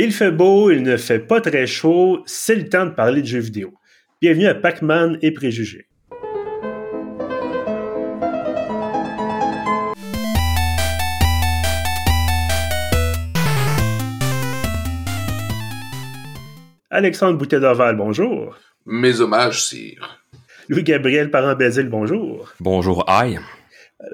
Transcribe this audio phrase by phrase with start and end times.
[0.00, 3.26] Il fait beau, il ne fait pas très chaud, c'est le temps de parler de
[3.26, 3.74] jeux vidéo.
[4.20, 5.88] Bienvenue à Pac-Man et Préjugés.
[16.90, 18.56] Alexandre boutet d'Oval, bonjour.
[18.86, 20.22] Mes hommages, sire.
[20.68, 22.52] Louis-Gabriel Parent-Bézil, bonjour.
[22.60, 23.40] Bonjour, aïe.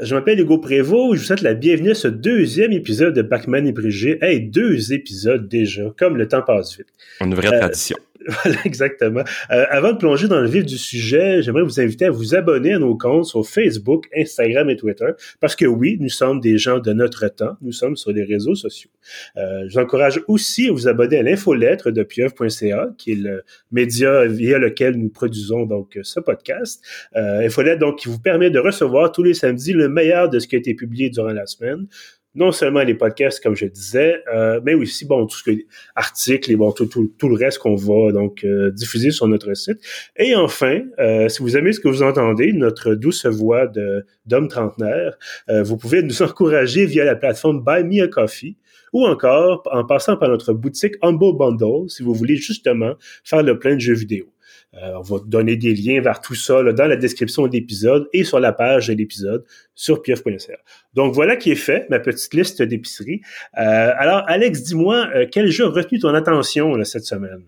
[0.01, 3.67] Je m'appelle Hugo Prévost, je vous souhaite la bienvenue à ce deuxième épisode de Pac-Man
[3.67, 4.23] et Brigitte.
[4.23, 6.87] Hey, deux épisodes déjà, comme le temps passe vite.
[7.21, 7.99] Une vraie tradition.
[8.27, 9.23] Voilà, exactement.
[9.51, 12.75] Euh, avant de plonger dans le vif du sujet, j'aimerais vous inviter à vous abonner
[12.75, 15.11] à nos comptes sur Facebook, Instagram et Twitter,
[15.41, 18.55] parce que oui, nous sommes des gens de notre temps, nous sommes sur les réseaux
[18.55, 18.91] sociaux.
[19.37, 23.45] Euh, je vous encourage aussi à vous abonner à l'infolettre de pieuvre.ca, qui est le
[23.71, 26.83] média via lequel nous produisons donc ce podcast.
[27.17, 30.47] Euh, infolettre donc qui vous permet de recevoir tous les samedis le meilleur de ce
[30.47, 31.87] qui a été publié durant la semaine
[32.35, 35.51] non seulement les podcasts, comme je disais, euh, mais aussi bon tout ce que
[35.95, 39.55] articles et bon tout, tout, tout le reste qu'on va donc euh, diffuser sur notre
[39.55, 39.79] site.
[40.17, 44.49] Et enfin, euh, si vous aimez ce que vous entendez, notre douce voix de d'homme
[44.49, 45.17] trentenaire,
[45.49, 48.57] euh, vous pouvez nous encourager via la plateforme Buy Me a Coffee
[48.93, 53.59] ou encore en passant par notre boutique Humble Bundle si vous voulez justement faire le
[53.59, 54.34] plein de jeux vidéo.
[54.83, 58.09] Euh, on va donner des liens vers tout ça là, dans la description de l'épisode
[58.13, 59.45] et sur la page de l'épisode
[59.75, 60.59] sur pieuf.fr.
[60.95, 63.21] Donc voilà qui est fait, ma petite liste d'épicerie.
[63.59, 67.45] Euh, alors Alex, dis-moi, euh, quel jeu a retenu ton attention là, cette semaine?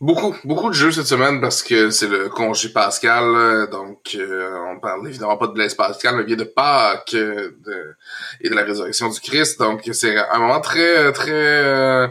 [0.00, 4.78] Beaucoup, beaucoup de jeux cette semaine parce que c'est le congé Pascal, donc euh, on
[4.78, 9.18] parle évidemment pas de Blaise Pascal, mais bien de Pâques et de la résurrection du
[9.18, 9.58] Christ.
[9.58, 12.06] Donc c'est un moment très, très euh,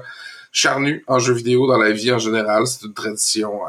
[0.51, 2.67] charnu en jeu vidéo dans la vie en général.
[2.67, 3.61] C'est une tradition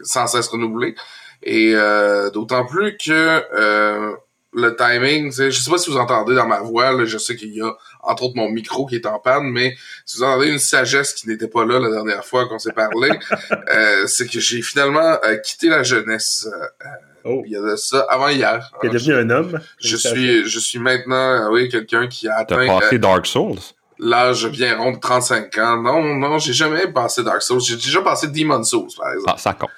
[0.00, 0.94] sans cesse renouvelée.
[1.42, 3.10] Et euh, d'autant plus que
[3.54, 4.12] euh,
[4.56, 7.54] le timing, je sais pas si vous entendez dans ma voix, là, je sais qu'il
[7.54, 7.70] y a
[8.02, 11.28] entre autres mon micro qui est en panne, mais si vous entendez une sagesse qui
[11.28, 13.10] n'était pas là la dernière fois qu'on s'est parlé,
[13.52, 16.48] euh, c'est que j'ai finalement euh, quitté la jeunesse.
[16.50, 16.86] Euh,
[17.24, 17.42] oh.
[17.44, 18.72] Il y a de ça avant hier.
[18.80, 19.60] Tu es devenu un homme?
[19.78, 22.66] Je suis, je suis maintenant, oui, quelqu'un qui a atteint.
[22.66, 23.58] T'as passé Dark Souls?
[23.98, 25.76] L'âge bien rond de 35 ans.
[25.78, 27.60] Non, non, j'ai jamais passé Dark Souls.
[27.60, 29.32] J'ai déjà passé Demon Souls, par exemple.
[29.34, 29.70] Ah, ça compte.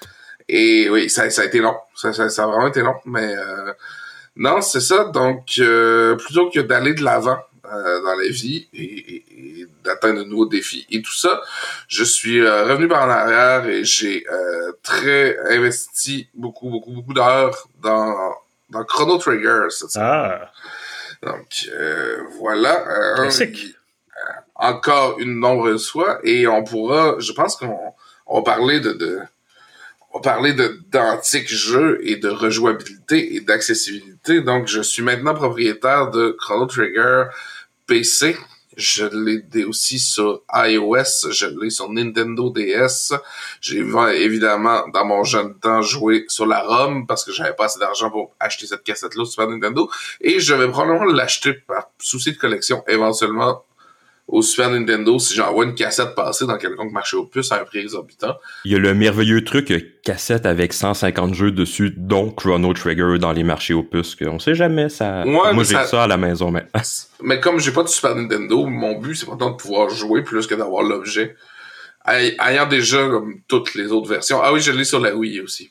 [0.49, 1.77] Et oui, ça, ça a été long.
[1.95, 2.97] Ça, ça, ça a vraiment été long.
[3.05, 3.73] Mais euh,
[4.37, 5.05] non, c'est ça.
[5.05, 10.21] Donc, euh, plutôt que d'aller de l'avant euh, dans la vie et, et, et d'atteindre
[10.21, 11.41] de nouveaux défis et tout ça,
[11.87, 17.13] je suis euh, revenu par en arrière et j'ai euh, très investi beaucoup, beaucoup, beaucoup
[17.13, 18.35] d'heures dans,
[18.71, 19.67] dans Chrono Trigger.
[19.69, 20.51] Cette ah.
[21.23, 23.15] Donc, euh, voilà.
[23.17, 23.75] Classique.
[24.59, 27.79] Encore une nombreuse fois et on pourra, je pense qu'on
[28.27, 29.21] on parler de, de
[30.13, 34.41] on de d'antiques jeux et de rejouabilité et d'accessibilité.
[34.41, 37.25] Donc, je suis maintenant propriétaire de Chrono Trigger
[37.87, 38.37] PC.
[38.77, 43.13] Je l'ai aussi sur iOS, je l'ai sur Nintendo DS.
[43.61, 47.81] J'ai évidemment, dans mon jeune temps, joué sur la ROM parce que j'avais pas assez
[47.81, 49.91] d'argent pour acheter cette cassette-là sur Nintendo.
[50.21, 53.65] Et je vais probablement l'acheter par souci de collection éventuellement
[54.29, 57.65] au Super Nintendo si j'envoie une cassette passer dans quelconque marché aux puces à un
[57.65, 58.37] prix exorbitant.
[58.65, 63.19] Il y a le merveilleux truc euh, cassette avec 150 jeux dessus, dont Chrono Trigger
[63.19, 65.23] dans les marchés aux puces, qu'on sait jamais ça.
[65.25, 65.87] Ouais, Moi j'ai ça...
[65.87, 66.67] ça à la maison mais.
[67.23, 70.23] mais comme j'ai pas de Super Nintendo, mon but c'est pas tant de pouvoir jouer
[70.23, 71.35] plus que d'avoir l'objet.
[72.07, 74.41] Ayant déjà comme toutes les autres versions.
[74.43, 75.71] Ah oui, je l'ai sur la Wii aussi.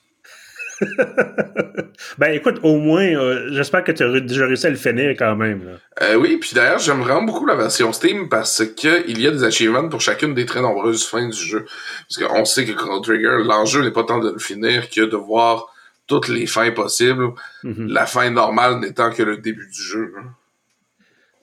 [2.17, 5.35] ben écoute, au moins, euh, j'espère que tu as déjà réussi à le finir quand
[5.35, 5.65] même.
[5.65, 5.71] Là.
[6.03, 9.31] Euh, oui, puis d'ailleurs, j'aime vraiment beaucoup la version Steam parce que il y a
[9.31, 11.65] des achievements pour chacune des très nombreuses fins du jeu.
[12.07, 15.15] Parce qu'on sait que Chrono Trigger, l'enjeu n'est pas tant de le finir que de
[15.15, 15.67] voir
[16.07, 17.33] toutes les fins possibles,
[17.63, 17.87] mm -hmm.
[17.91, 20.13] la fin normale n'étant que le début du jeu.
[20.17, 20.29] Hein.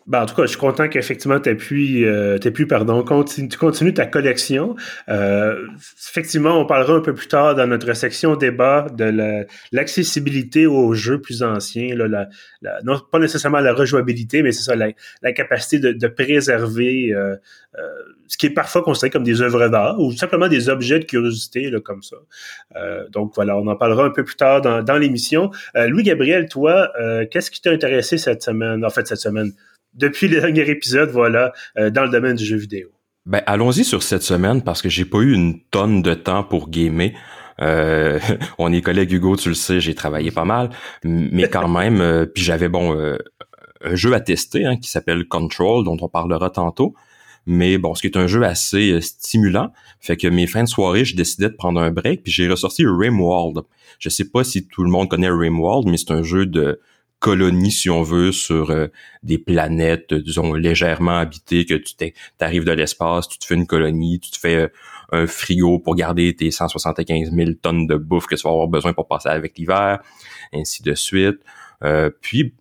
[0.06, 2.38] Ben, en tout cas, je suis content qu'effectivement tu pu, euh,
[2.68, 4.76] pardon, continue, tu continues ta collection.
[5.08, 5.66] Euh,
[5.98, 10.92] effectivement, on parlera un peu plus tard dans notre section débat de l'accessibilité la, aux
[10.92, 11.94] jeux plus anciens.
[11.96, 12.28] Là, la,
[12.60, 14.88] la, non, pas nécessairement la rejouabilité, mais c'est ça, la,
[15.22, 17.36] la, capacité de, de préserver euh,
[17.78, 17.88] euh,
[18.28, 21.70] ce qui est parfois considéré comme des œuvres d'art ou simplement des objets de curiosité
[21.70, 22.16] là, comme ça.
[22.76, 25.50] Euh, donc voilà, on en parlera un peu plus tard dans, dans l'émission.
[25.76, 26.92] Euh, Louis-Gabriel, toi,
[27.30, 29.52] qu'est-ce qui t'a intéressé cette semaine, en fait cette semaine?
[29.94, 32.88] Depuis le dernier épisode, voilà, euh, dans le domaine du jeu vidéo.
[33.26, 36.68] Ben, allons-y sur cette semaine parce que j'ai pas eu une tonne de temps pour
[36.68, 37.12] gamer.
[37.62, 38.18] Euh,
[38.58, 40.70] on est collègues Hugo, tu le sais, j'ai travaillé pas mal,
[41.04, 43.16] mais quand même, euh, puis j'avais bon euh,
[43.82, 46.94] un jeu à tester hein, qui s'appelle Control, dont on parlera tantôt.
[47.46, 49.70] Mais bon, ce qui est un jeu assez stimulant,
[50.00, 52.84] fait que mes fins de soirée, je décidais de prendre un break, puis j'ai ressorti
[52.86, 53.64] Rimworld.
[53.98, 56.80] Je sais pas si tout le monde connaît Rimworld, mais c'est un jeu de
[57.24, 58.88] colonie, si on veut, sur euh,
[59.22, 64.20] des planètes, disons, légèrement habitées, que tu arrives de l'espace, tu te fais une colonie,
[64.20, 64.70] tu te fais
[65.10, 68.92] un frigo pour garder tes 175 000 tonnes de bouffe que tu vas avoir besoin
[68.92, 70.00] pour passer avec l'hiver,
[70.52, 71.40] ainsi de suite.
[72.20, 72.52] puis,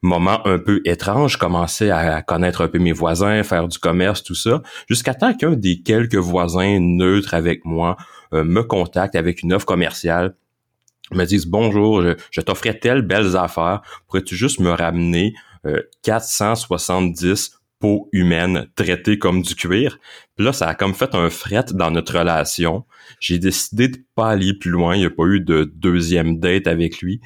[0.00, 4.22] moment un peu étrange, je commençais à connaître un peu mes voisins, faire du commerce,
[4.22, 7.96] tout ça, jusqu'à temps qu'un des quelques voisins neutres avec moi
[8.32, 10.36] me contacte avec une offre commerciale
[11.12, 15.34] me disent bonjour, je, je t'offrais telles belles affaires, pourrais-tu juste me ramener
[16.02, 19.98] 470 euh, peaux humaines traitées comme du cuir?
[20.36, 22.84] Puis là, ça a comme fait un fret dans notre relation.
[23.20, 26.66] J'ai décidé de pas aller plus loin, il n'y a pas eu de deuxième date
[26.66, 27.20] avec lui.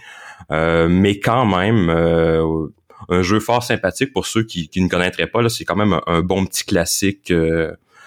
[0.51, 2.67] Euh, mais quand même, euh,
[3.09, 6.45] un jeu fort sympathique pour ceux qui, ne connaîtraient pas, c'est quand même un, bon
[6.45, 7.33] petit classique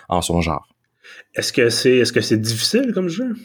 [0.09, 0.67] en son genre.
[1.33, 3.35] Est-ce que c'est est-ce que c'est difficile comme jeu?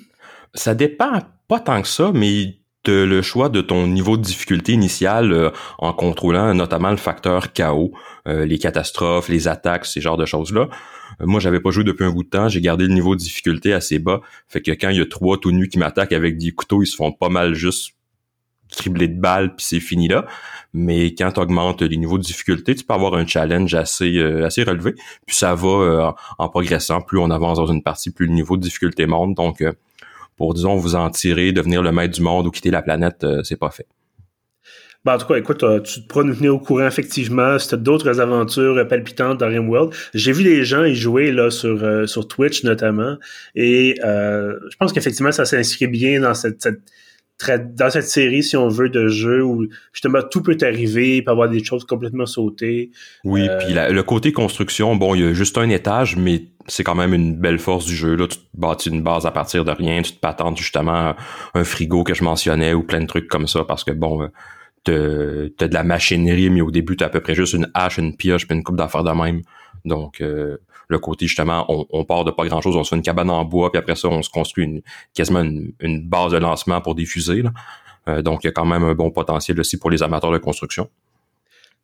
[0.54, 4.72] Ça dépend pas tant que ça, mais de le choix de ton niveau de difficulté
[4.72, 7.92] initial euh, en contrôlant notamment le facteur chaos,
[8.26, 10.68] euh, les catastrophes, les attaques, ces genres de choses-là.
[11.20, 13.20] Euh, moi, j'avais pas joué depuis un bout de temps, j'ai gardé le niveau de
[13.20, 16.38] difficulté assez bas, fait que quand il y a trois tout nus qui m'attaquent avec
[16.38, 17.92] des couteaux, ils se font pas mal juste
[18.70, 20.26] cribler de balles puis c'est fini là.
[20.72, 24.62] Mais quand tu augmentes les niveaux de difficulté, tu peux avoir un challenge assez assez
[24.62, 24.94] relevé.
[25.26, 28.62] Puis ça va en progressant, plus on avance dans une partie, plus le niveau de
[28.62, 29.34] difficulté monte.
[29.34, 29.64] Donc
[30.40, 33.42] pour, disons, vous en tirer, devenir le maître du monde ou quitter la planète, euh,
[33.42, 33.86] c'est pas fait.
[35.04, 37.76] Ben, en tout cas, écoute, euh, tu pourras nous tenir au courant, effectivement, si tu
[37.76, 39.92] d'autres aventures palpitantes dans Rimworld.
[40.14, 43.18] J'ai vu les gens y jouer là, sur, euh, Twitch, notamment,
[43.54, 46.66] et je pense qu'effectivement, ça s'inscrit bien dans cette
[47.48, 51.30] dans cette série, si on veut, de jeux où justement tout peut arriver, il peut
[51.30, 52.90] y avoir des choses complètement sautées.
[53.24, 56.84] Oui, euh, puis le côté construction, bon, il y a juste un étage, mais c'est
[56.84, 58.14] quand même une belle force du jeu.
[58.14, 61.14] Là, tu te bâtis une base à partir de rien, tu te patentes justement
[61.54, 64.28] un frigo que je mentionnais ou plein de trucs comme ça, parce que bon,
[64.88, 67.98] euh, t'as de la machinerie, mais au début, t'as à peu près juste une hache,
[67.98, 69.42] une pioche, puis une coupe d'affaires de même.
[69.84, 70.58] Donc, euh,
[70.90, 73.44] le côté justement, on, part de pas grand chose, on se fait une cabane en
[73.44, 74.82] bois, puis après ça, on se construit
[75.14, 77.44] quasiment une, base de lancement pour des fusées.
[78.08, 80.38] Euh, donc, il y a quand même un bon potentiel aussi pour les amateurs de
[80.38, 80.88] construction.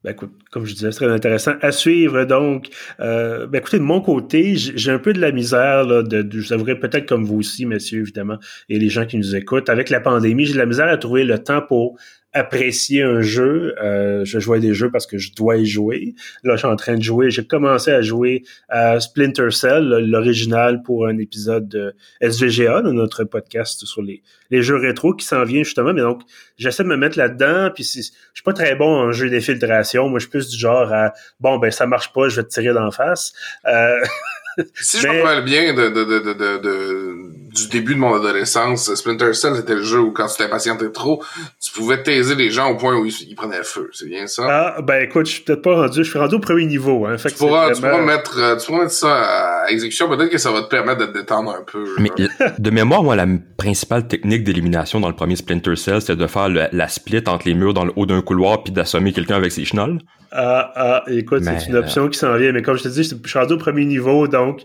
[0.05, 2.25] Ben écoute, comme je disais, c'est très intéressant à suivre.
[2.25, 2.69] Donc,
[3.01, 7.07] euh, ben écoutez, de mon côté, j'ai un peu de la misère, je vous peut-être
[7.07, 8.39] comme vous aussi, messieurs, évidemment,
[8.69, 9.69] et les gens qui nous écoutent.
[9.69, 11.97] Avec la pandémie, j'ai de la misère à trouver le temps pour
[12.37, 13.75] apprécier un jeu.
[13.83, 16.15] Euh, je jouais des jeux parce que je dois y jouer.
[16.45, 17.31] Là, je suis en train de jouer.
[17.31, 23.25] J'ai commencé à jouer à Splinter Cell, l'original pour un épisode de SVGA, de notre
[23.25, 25.95] podcast sur les, les jeux rétro qui s'en vient justement.
[25.95, 26.21] Mais donc,
[26.59, 27.71] j'essaie de me mettre là-dedans.
[27.75, 30.09] Puis je suis pas très bon en jeu d'infiltration.
[30.09, 32.51] Moi, je suis plus du genre à bon ben ça marche pas, je vais te
[32.51, 33.33] tirer d'en face.
[33.67, 33.99] Euh,
[34.75, 39.33] si je me rappelle bien de, de, de, de du début de mon adolescence, Splinter
[39.33, 41.23] Cell, c'était le jeu où quand tu t'impatientais trop,
[41.61, 43.91] tu pouvais taiser les gens au point où ils, prenaient feu.
[43.93, 44.47] C'est bien ça?
[44.49, 47.07] Ah, ben écoute, je suis peut-être pas rendu, je suis rendu au premier niveau.
[47.07, 50.09] Hein, tu, pourras, tu, pourras mettre, euh, tu pourras mettre ça à exécution.
[50.09, 51.85] Peut-être que ça va te permettre de te détendre un peu.
[51.99, 52.11] Mais
[52.59, 53.27] de mémoire, moi, la
[53.57, 57.55] principale technique d'élimination dans le premier Splinter Cell, c'était de faire la split entre les
[57.55, 59.99] murs dans le haut d'un couloir puis d'assommer quelqu'un avec ses chenolles.
[60.33, 62.53] Ah, ah, écoute, c'est une option qui s'en vient.
[62.53, 64.63] Mais comme je te dis, je suis rendu au premier niveau, donc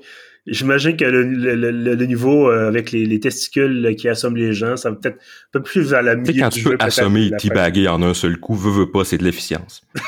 [0.47, 4.95] J'imagine que le, le, niveau euh, avec les, testicules qui assomment les gens, ça va
[4.95, 8.15] peut-être un peu plus vers la milieu quand tu peux assommer et teabaguer en un
[8.15, 9.83] seul coup, veux, veux pas, c'est de l'efficience.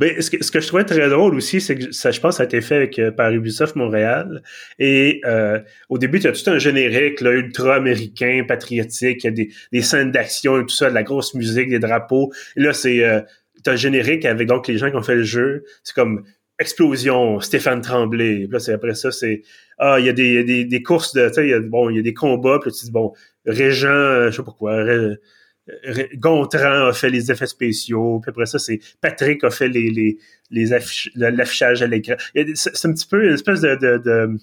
[0.00, 2.36] Mais ce que, ce que je trouvais très drôle aussi, c'est que ça, je pense,
[2.36, 4.42] ça a été fait avec, euh, par Ubisoft Montréal.
[4.78, 9.32] Et euh, au début, tu as tout un générique là, ultra-américain, patriotique, il y a
[9.32, 12.32] des, des scènes d'action et tout ça, de la grosse musique, des drapeaux.
[12.56, 13.20] Et là, c'est euh,
[13.66, 15.64] un générique avec donc les gens qui ont fait le jeu.
[15.82, 16.24] C'est comme
[16.58, 18.44] explosion, Stéphane Tremblay.
[18.44, 19.42] Puis là, c'est après ça, c'est
[19.78, 22.02] ah, il y a des, des, des courses de, tu sais, bon, il y a
[22.02, 22.58] des combats.
[22.60, 23.12] Puis là, tu dis bon,
[23.44, 24.84] Régent, euh, je sais pas quoi,
[26.14, 28.20] Gontran a fait les effets spéciaux.
[28.20, 30.18] Puis après ça, c'est Patrick a fait les les
[30.50, 30.66] les
[31.16, 32.14] l'affichage à l'écran.
[32.54, 34.38] C'est un petit peu une espèce de, de, de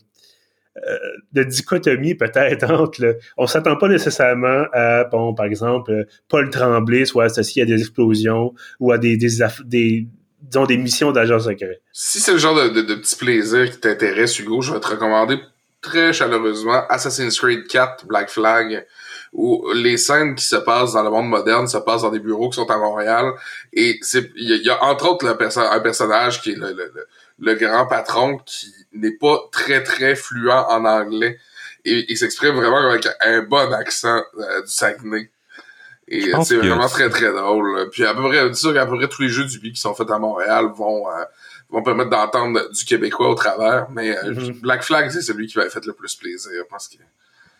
[0.88, 0.98] euh,
[1.34, 7.05] de dichotomie peut-être entre le, on s'attend pas nécessairement à bon par exemple Paul Tremblay
[7.05, 9.29] soit associé à des explosions ou à des, des,
[9.65, 10.08] des
[10.44, 11.82] disons, des missions d'agents secrets.
[11.92, 15.40] Si c'est le genre de, de, petit plaisir qui t'intéresse, Hugo, je vais te recommander
[15.82, 18.86] très chaleureusement Assassin's Creed 4 Black Flag
[19.34, 22.50] où les scènes qui se passent dans le monde moderne se passent dans des bureaux
[22.50, 23.34] qui sont à Montréal
[23.74, 27.08] et il y, a entre autres le un personnage qui est le, le,
[27.40, 31.38] le, grand patron qui n'est pas très très fluent en anglais
[31.84, 35.30] et il s'exprime vraiment avec un bon accent euh, du Saguenay
[36.07, 37.89] et c'est vraiment très très drôle.
[37.91, 40.12] Puis à peu près, sûr qu'à peu près tous les jeux du qui sont faits
[40.12, 41.24] à Montréal vont euh,
[41.69, 43.89] vont permettre d'entendre du québécois au travers.
[43.91, 44.62] Mais euh, mm-hmm.
[44.62, 46.98] Black Flag, c'est celui qui va fait le plus plaisir parce que.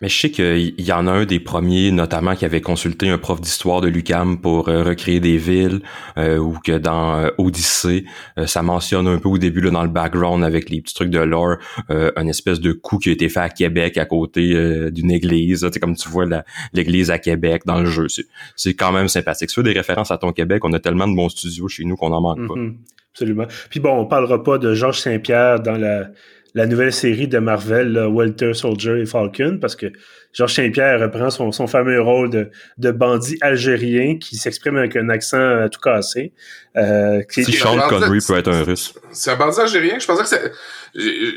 [0.04, 3.16] Mais je sais qu'il y en a un des premiers, notamment, qui avait consulté un
[3.16, 5.80] prof d'histoire de l'UCAM pour euh, recréer des villes,
[6.18, 8.04] euh, ou que dans euh, Odyssée,
[8.44, 11.20] ça mentionne un peu au début, là, dans le background, avec les petits trucs de
[11.20, 11.56] lore,
[11.88, 15.66] un espèce de coup qui a été fait à Québec, à côté d'une église.
[15.72, 16.26] C'est comme tu vois
[16.74, 18.08] l'église à Québec dans le jeu.
[18.56, 19.48] C'est quand même sympathique.
[19.48, 22.12] Tu des références à ton Québec, on a tellement de bons studios chez nous qu'on
[22.12, 22.54] en manque pas.
[22.54, 22.74] Mm-hmm.
[23.12, 23.46] absolument.
[23.70, 26.10] Puis bon, on parlera pas de Georges Saint-Pierre dans la
[26.54, 29.86] la nouvelle série de Marvel, Walter Soldier et Falcon, parce que
[30.32, 35.08] Georges Saint-Pierre reprend son, son, fameux rôle de, de bandit algérien qui s'exprime avec un
[35.08, 36.32] accent tout cassé.
[36.76, 37.44] Euh, qui...
[37.44, 38.94] Si Sean Connery peut être un russe.
[39.12, 39.98] C'est un bandit algérien?
[39.98, 40.52] Je pensais que c'est...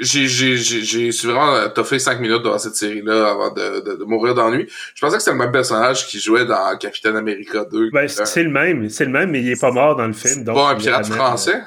[0.02, 4.04] J'ai, j'ai, j'ai, j'ai vraiment toffé cinq minutes dans cette série-là avant de, de, de
[4.04, 4.68] mourir d'ennui.
[4.94, 7.90] Je pensais que c'était le même personnage qui jouait dans Capitaine America 2.
[7.92, 10.44] Ben, c'est le même, c'est le même, mais il est pas mort dans le film.
[10.46, 11.60] C'est pas un pirate français?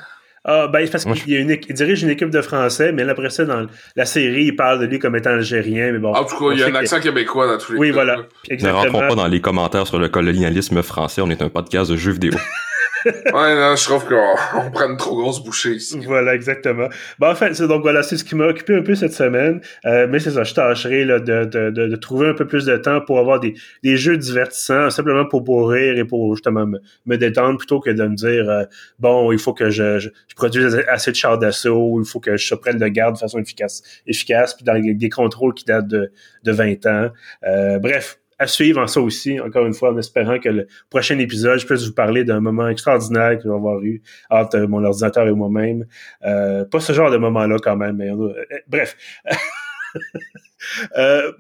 [0.45, 4.07] Ah, ben, parce qu'il dirige une équipe de Français, mais là, après ça, dans la
[4.07, 6.15] série, il parle de lui comme étant algérien, mais bon.
[6.15, 8.17] En tout cas, il y a un accent québécois dans tous les Oui, voilà.
[8.49, 8.85] Exactement.
[8.85, 11.97] Ne rentrons pas dans les commentaires sur le colonialisme français, on est un podcast de
[11.97, 12.33] jeux vidéo.
[13.07, 15.99] ouais, non, je trouve qu'on prend une trop grosse bouchée ici.
[16.07, 16.89] Voilà, exactement.
[17.19, 19.61] Bon, en fait, c'est donc voilà, c'est ce qui m'a occupé un peu cette semaine.
[19.87, 22.65] Euh, mais c'est ça, je tâcherai là, de, de, de, de, trouver un peu plus
[22.65, 26.67] de temps pour avoir des, des jeux divertissants, simplement pour, pour rire et pour justement
[26.67, 28.65] me, me détendre, plutôt que de me dire euh,
[28.99, 32.55] bon, il faut que je, je, produise assez de chars d'assaut, il faut que je
[32.55, 36.13] prenne de garde de façon efficace, efficace, puis dans des contrôles qui datent de,
[36.45, 37.11] de 20 ans.
[37.47, 41.19] Euh, bref, à suivre en ça aussi, encore une fois, en espérant que le prochain
[41.19, 44.83] épisode, je puisse vous parler d'un moment extraordinaire que je vais avoir eu entre mon
[44.83, 45.85] ordinateur et moi-même.
[46.25, 48.33] Euh, pas ce genre de moment-là quand même, mais euh,
[48.67, 48.97] bref.
[50.97, 51.33] euh,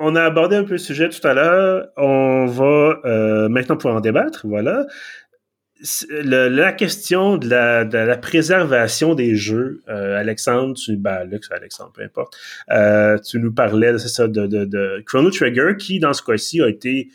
[0.00, 1.86] on a abordé un peu le sujet tout à l'heure.
[1.96, 4.84] On va euh, maintenant pouvoir en débattre, voilà
[6.10, 12.02] la question de la, de la, préservation des jeux, euh, Alexandre, tu, ben, Alexandre, peu
[12.02, 12.36] importe,
[12.70, 16.62] euh, tu nous parlais, c'est ça, de, de, de, Chrono Trigger, qui, dans ce cas-ci,
[16.62, 17.08] a été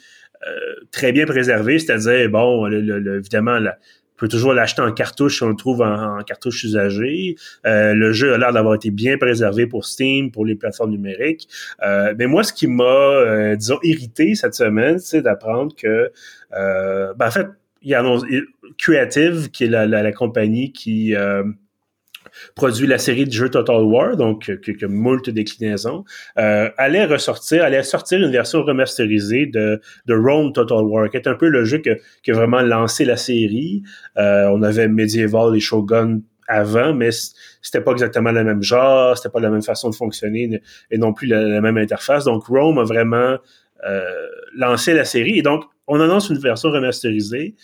[0.47, 5.43] euh, très bien préservé, c'est-à-dire, bon, le, évidemment, on peut toujours l'acheter en cartouche si
[5.43, 7.35] on le trouve en, cartouche usagée.
[7.63, 11.47] le jeu a l'air d'avoir été bien préservé pour Steam, pour les plateformes numériques.
[11.81, 16.11] mais moi, ce qui m'a, disons, irrité cette semaine, c'est d'apprendre que,
[16.51, 17.47] ben, en fait,
[17.81, 18.45] il
[18.77, 21.43] Creative, qui est la, la, compagnie qui euh,
[22.55, 26.03] produit la série de jeux Total War, donc qui, a moult déclinaisons,
[26.37, 31.27] euh, allait ressortir, allait sortir une version remasterisée de, de Rome Total War, qui est
[31.27, 33.83] un peu le jeu que, qui a vraiment lancé la série.
[34.17, 37.09] Euh, on avait Medieval et Shogun avant, mais
[37.61, 41.13] c'était pas exactement le même genre, c'était pas la même façon de fonctionner et non
[41.13, 42.25] plus la même interface.
[42.25, 43.37] Donc Rome a vraiment
[43.85, 47.55] euh, lancé la série et donc on annonce une version remasterisée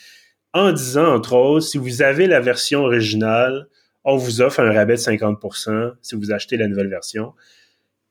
[0.53, 3.67] en disant, entre autres, si vous avez la version originale,
[4.03, 7.33] on vous offre un rabais de 50% si vous achetez la nouvelle version.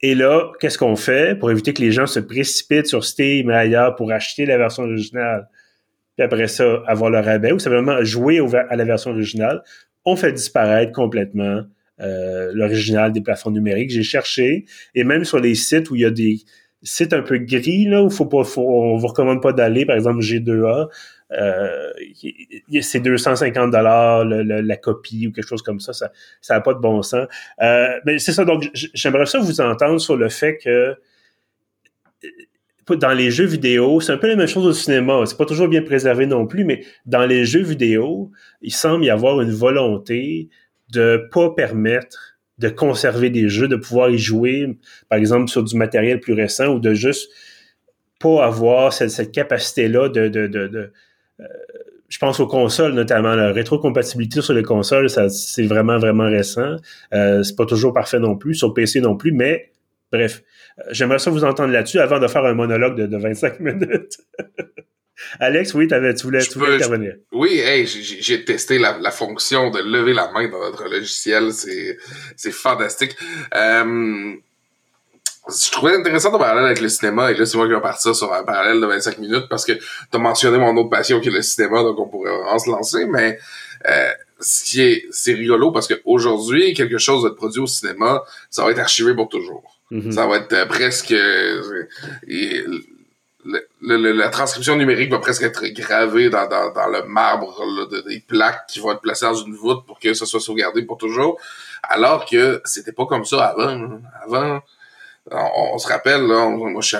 [0.02, 3.54] Et là, qu'est-ce qu'on fait pour éviter que les gens se précipitent sur Steam et
[3.54, 5.48] ailleurs pour acheter la version originale,
[6.16, 9.62] puis après ça, avoir le rabais, ou simplement jouer à la version originale?
[10.04, 11.62] On fait disparaître complètement
[12.00, 13.90] euh, l'original des plateformes numériques.
[13.90, 16.38] J'ai cherché, et même sur les sites où il y a des,
[16.86, 20.20] c'est un peu gris là où faut pas on vous recommande pas d'aller par exemple
[20.20, 20.88] G2A
[21.32, 21.90] euh,
[22.80, 26.78] c'est 250 dollars la copie ou quelque chose comme ça ça ça a pas de
[26.78, 27.26] bon sens
[27.60, 30.96] euh, mais c'est ça donc j'aimerais ça vous entendre sur le fait que
[32.94, 35.24] dans les jeux vidéo, c'est un peu la même chose au cinéma.
[35.26, 38.30] C'est pas toujours bien préservé non plus, mais dans les jeux vidéo,
[38.62, 40.48] il semble y avoir une volonté
[40.90, 45.76] de pas permettre de conserver des jeux, de pouvoir y jouer, par exemple, sur du
[45.76, 47.30] matériel plus récent ou de juste
[48.18, 50.92] pas avoir cette, capacité-là de, de, de,
[51.40, 51.44] euh,
[52.08, 56.76] je pense aux consoles notamment, la rétrocompatibilité sur les consoles, ça, c'est vraiment, vraiment récent.
[57.12, 59.72] Euh, c'est pas toujours parfait non plus, sur PC non plus, mais
[60.12, 60.42] bref.
[60.78, 64.18] Euh, j'aimerais ça vous entendre là-dessus avant de faire un monologue de, de 25 minutes.
[65.40, 67.14] Alex, oui, avais, tu voulais, tu voulais intervenir.
[67.32, 71.52] Oui, hey, j'ai testé la, la, fonction de lever la main dans notre logiciel.
[71.52, 73.16] C'est fantastique.
[73.54, 74.34] Euh,
[75.48, 78.14] je trouvais intéressant ton parallèle avec le cinéma, et là, c'est moi qui vais partir
[78.16, 79.80] sur un parallèle de 25 minutes parce que tu
[80.12, 83.06] as mentionné mon autre passion qui est le cinéma, donc on pourrait vraiment se lancer,
[83.06, 83.38] mais
[83.88, 88.64] euh, ce qui est, c'est rigolo parce qu'aujourd'hui, quelque chose de produit au cinéma, ça
[88.64, 89.78] va être archivé pour toujours.
[89.92, 90.12] Mm-hmm.
[90.12, 91.12] Ça va être euh, presque...
[91.12, 91.88] Euh,
[93.82, 97.54] la transcription numérique va presque être gravée dans, dans, le marbre
[98.06, 100.98] des plaques qui vont être placées dans une voûte pour que ça soit sauvegardé pour
[100.98, 101.38] toujours.
[101.82, 104.00] Alors que c'était pas comme ça avant.
[104.24, 104.60] Avant,
[105.30, 106.96] on, se rappelle, là, moi je suis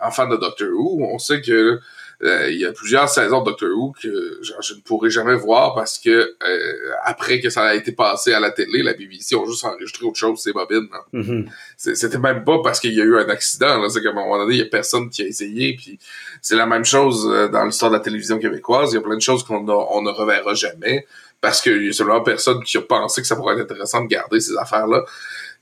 [0.00, 1.80] un fan de Doctor Who, on sait que
[2.24, 5.74] il y a plusieurs saisons de Doctor Who que genre, je ne pourrai jamais voir
[5.74, 9.46] parce que euh, après que ça a été passé à la télé, la BBC ont
[9.46, 10.88] juste enregistré autre chose, c'est bobines.
[11.12, 11.48] Mhm.
[11.76, 13.88] C'était même pas parce qu'il y a eu un accident.
[13.88, 15.76] C'est qu'à un moment donné, il y a personne qui a essayé.
[15.76, 15.98] Puis
[16.40, 18.92] c'est la même chose euh, dans l'histoire de la télévision québécoise.
[18.92, 21.06] Il y a plein de choses qu'on on ne reverra jamais
[21.40, 24.08] parce qu'il y a seulement personne qui a pensé que ça pourrait être intéressant de
[24.08, 25.04] garder ces affaires-là.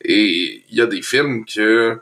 [0.04, 1.98] Et il y a des films que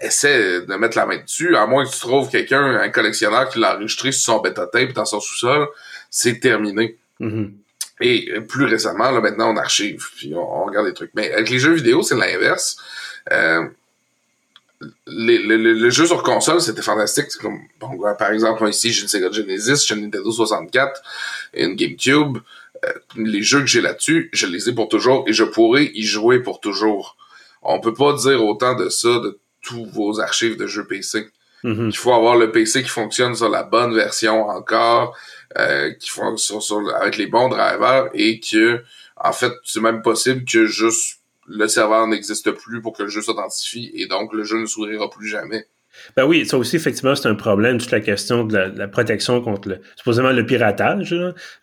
[0.00, 3.58] essaie de mettre la main dessus, à moins que tu trouves quelqu'un, un collectionneur qui
[3.58, 5.68] l'a enregistré sur son bêta tape dans son sous-sol,
[6.10, 6.96] c'est terminé.
[7.20, 7.54] Mhm.
[8.00, 11.10] Et plus récemment, là, maintenant, on archive, puis on, regarde des trucs.
[11.14, 12.78] Mais avec les jeux vidéo, c'est l'inverse.
[13.30, 13.68] Euh,
[15.06, 17.26] les, les, jeux sur console, c'était fantastique.
[17.40, 21.02] Comme, bon, par exemple, ici, j'ai une Sega Genesis, j'ai une Nintendo 64
[21.52, 22.38] et une GameCube.
[22.86, 26.02] Euh, les jeux que j'ai là-dessus, je les ai pour toujours et je pourrais y
[26.02, 27.18] jouer pour toujours.
[27.62, 31.28] On peut pas dire autant de ça de tous vos archives de jeux PC.
[31.62, 31.88] Mhm.
[31.90, 35.16] Il faut avoir le PC qui fonctionne sur la bonne version encore,
[35.58, 38.82] euh, qui fonctionne sur, avec les bons drivers et que,
[39.16, 43.22] en fait, c'est même possible que juste le serveur n'existe plus pour que le jeu
[43.22, 45.66] s'authentifie et donc le jeu ne s'ouvrira plus jamais.
[46.16, 49.68] Ben oui, ça aussi, effectivement, c'est un problème, toute la question de la, protection contre
[49.68, 51.14] le, supposément le piratage.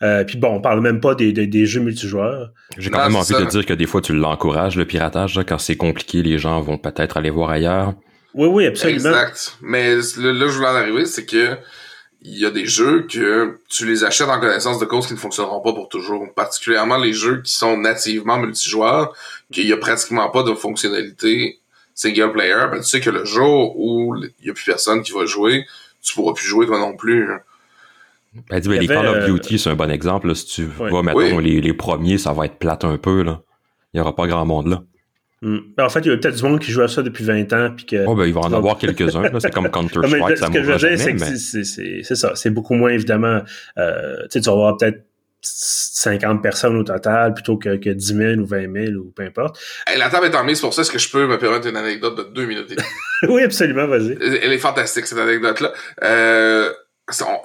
[0.01, 2.51] Euh, puis bon, on parle même pas des, des, jeux multijoueurs.
[2.77, 5.39] J'ai quand même envie de dire que des fois, tu l'encourages, le piratage.
[5.47, 7.93] quand c'est compliqué, les gens vont peut-être aller voir ailleurs.
[8.33, 9.09] Oui, oui, absolument.
[9.09, 9.57] Exact.
[9.61, 11.57] Mais là, je voulais en arriver, c'est que
[12.21, 15.19] il y a des jeux que tu les achètes en connaissance de cause qui ne
[15.19, 16.25] fonctionneront pas pour toujours.
[16.35, 19.15] Particulièrement les jeux qui sont nativement multijoueurs,
[19.51, 21.59] qu'il y a pratiquement pas de fonctionnalité
[21.97, 25.11] single player, ben, tu sais que le jour où il y a plus personne qui
[25.11, 25.65] va jouer,
[26.01, 27.29] tu pourras plus jouer toi non plus.
[27.29, 27.39] Hein.
[28.49, 30.33] Ben, dis, ben, les Call of Duty, c'est un bon exemple.
[30.35, 33.23] Si tu vois, mettons, les, les, premiers, ça va être plate un peu.
[33.23, 33.41] Là.
[33.93, 34.83] Il n'y aura pas grand monde là.
[35.41, 35.59] Hmm.
[35.75, 37.53] Ben, en fait, il y a peut-être du monde qui joue à ça depuis 20
[37.53, 37.71] ans.
[37.75, 39.23] Puis que, oh, ben, il va en avoir quelques-uns.
[39.39, 40.37] C'est comme Counter-Strike.
[40.37, 42.35] ce que je veux dire, c'est que c'est ça.
[42.35, 43.41] C'est beaucoup moins, évidemment.
[43.79, 45.03] Euh, tu vas avoir peut-être
[45.41, 49.59] 50 personnes au total plutôt que, que 10 000 ou 20 000 ou peu importe.
[49.95, 50.81] la table est en mise pour ça.
[50.81, 52.75] Est-ce que je peux me permettre une anecdote de deux minutes?
[53.29, 54.17] oui, absolument, vas-y.
[54.21, 55.73] Elle est fantastique, cette anecdote-là.
[56.03, 56.73] Euh,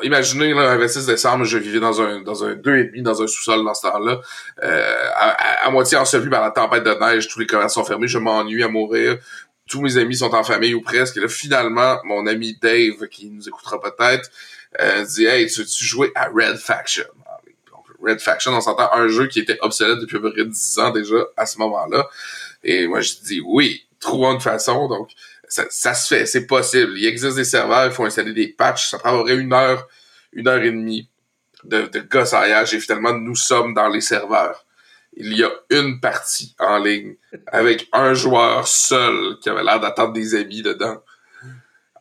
[0.02, 3.22] imaginez, là, un 26 décembre, je vivais dans un dans un deux et demi dans
[3.22, 4.20] un sous-sol dans ce temps-là,
[4.62, 8.08] euh, à, à, moitié enseveli par la tempête de neige, tous les commerces sont fermés,
[8.08, 9.18] je m'ennuie à mourir.
[9.68, 11.16] Tous mes amis sont en famille ou presque.
[11.16, 14.28] Et là, finalement, mon ami Dave, qui nous écoutera peut-être,
[14.80, 17.04] euh, dit Hey, tu veux-tu jouer à Red Faction?
[18.02, 20.90] Red Faction, on s'entend un jeu qui était obsolète depuis à peu près 10 ans
[20.90, 22.08] déjà à ce moment-là.
[22.64, 24.88] Et moi, je dis oui, trouvons une façon.
[24.88, 25.10] Donc,
[25.48, 26.98] ça, ça se fait, c'est possible.
[26.98, 28.90] Il existe des serveurs, il faut installer des patchs.
[28.90, 29.86] Ça prendrait une heure,
[30.32, 31.08] une heure et demie
[31.64, 32.74] de, de gossaillage.
[32.74, 34.64] Et finalement, nous sommes dans les serveurs.
[35.14, 37.16] Il y a une partie en ligne
[37.48, 41.02] avec un joueur seul qui avait l'air d'attendre des amis dedans.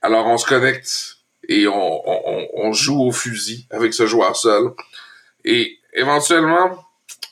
[0.02, 4.72] Alors, on se connecte et on, on, on joue au fusil avec ce joueur seul.
[5.44, 6.86] Et éventuellement,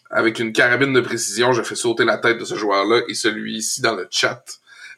[0.10, 3.82] avec une carabine de précision, je fais sauter la tête de ce joueur-là et celui-ci
[3.82, 4.43] dans le chat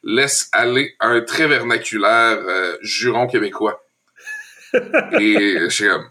[0.04, 3.84] laisse aller un très vernaculaire euh, juron québécois.
[4.74, 6.10] et je suis comme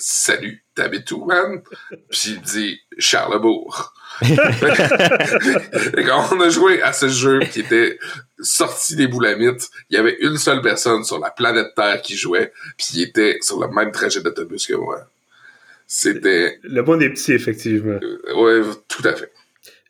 [0.00, 1.60] Salut, t'habites où, man?
[2.08, 3.94] Puis il dit Charlebourg.
[4.22, 7.98] et quand on a joué à ce jeu qui était
[8.38, 12.52] sorti des boulamites, il y avait une seule personne sur la planète Terre qui jouait,
[12.76, 15.04] puis il était sur le même trajet d'autobus que moi.
[15.88, 16.60] C'était.
[16.62, 17.98] Le bon des petits, effectivement.
[18.02, 19.32] Euh, oui, tout à fait.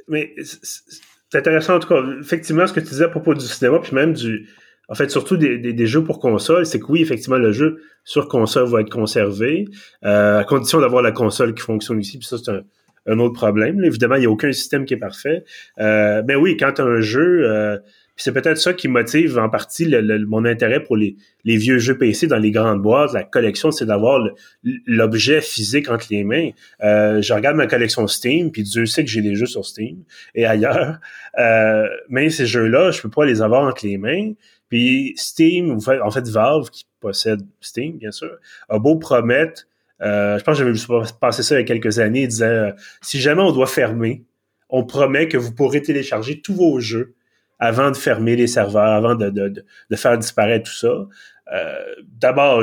[0.06, 2.02] Mais c'est intéressant, en tout cas.
[2.20, 4.48] Effectivement, ce que tu disais à propos du cinéma, puis même du.
[4.88, 8.26] En fait, surtout des, des, jeux pour console, c'est que oui, effectivement, le jeu sur
[8.26, 9.66] console va être conservé,
[10.04, 12.62] euh, à condition d'avoir la console qui fonctionne ici, puis ça, c'est un,
[13.06, 13.84] un, autre problème.
[13.84, 15.44] Évidemment, il n'y a aucun système qui est parfait.
[15.78, 17.76] Euh, mais oui, quand tu as un jeu, euh,
[18.18, 19.88] c'est peut-être ça qui motive en partie
[20.26, 23.12] mon intérêt pour les, vieux jeux PC dans les grandes boîtes.
[23.12, 24.20] La collection, c'est d'avoir
[24.62, 26.50] l'objet physique entre les mains.
[26.83, 30.02] Euh, je regarde ma collection Steam, puis Dieu sait que j'ai des jeux sur Steam
[30.35, 30.98] et ailleurs.
[31.38, 34.33] Euh, mais ces jeux-là, je peux pas les avoir entre les mains.
[34.68, 38.37] Puis Steam, en fait Valve, qui possède Steam, bien sûr,
[38.68, 39.68] a beau promettre,
[40.02, 42.46] euh, je pense que j'avais vu passer ça il y a quelques années, il disait,
[42.46, 44.24] euh, si jamais on doit fermer,
[44.68, 47.14] on promet que vous pourrez télécharger tous vos jeux
[47.58, 51.06] avant de fermer les serveurs, avant de, de, de, faire disparaître tout ça.
[51.54, 52.62] Euh, D'abord,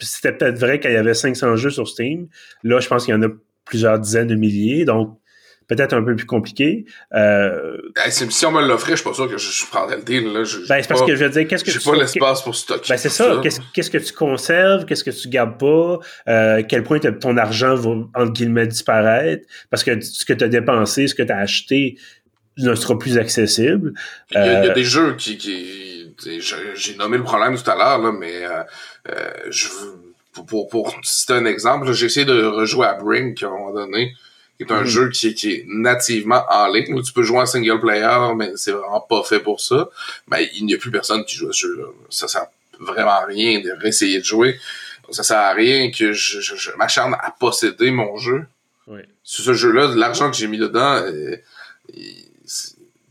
[0.00, 2.28] c'était peut-être vrai qu'il y avait 500 jeux sur Steam.
[2.62, 3.28] Là, je pense qu'il y en a
[3.64, 4.84] plusieurs dizaines de milliers.
[4.84, 5.18] Donc,
[5.68, 6.84] peut-être un peu plus compliqué.
[7.14, 7.76] Euh,
[8.08, 10.24] si on me l'offrait, je suis pas sûr que je, prendrais le deal.
[10.24, 10.40] Là.
[10.40, 11.78] ben, c'est parce que je veux dire, qu'est-ce que tu...
[11.80, 12.88] pas l'espace pour stocker.
[12.88, 13.40] Ben, c'est ça.
[13.42, 14.84] Qu'est-ce, que tu conserves?
[14.84, 15.98] Qu'est-ce que tu gardes pas?
[16.28, 19.46] Euh, quel point ton argent va, entre guillemets, disparaître?
[19.70, 21.98] Parce que ce que tu as dépensé, ce que tu as acheté,
[22.58, 23.92] ne sera plus accessible.
[24.30, 25.86] Il y, a, euh, des jeux qui, qui
[26.74, 28.62] j'ai nommé le problème tout à l'heure, là, mais euh,
[29.10, 29.68] euh, je,
[30.32, 34.14] pour, pour, citer un exemple, j'ai essayé de rejouer à Brink à un moment donné,
[34.56, 34.86] qui est un mm-hmm.
[34.86, 38.52] jeu qui, qui, est nativement en ligne, où tu peux jouer en single player, mais
[38.56, 39.88] c'est vraiment pas fait pour ça.
[40.30, 41.84] Mais il n'y a plus personne qui joue à ce jeu-là.
[42.10, 42.46] Ça sert
[42.80, 44.58] vraiment à rien de réessayer de jouer.
[45.10, 48.46] Ça sert à rien que je, je, m'acharne à posséder mon jeu.
[48.86, 49.00] Oui.
[49.22, 51.36] Sur ce jeu-là, l'argent que j'ai mis dedans, euh,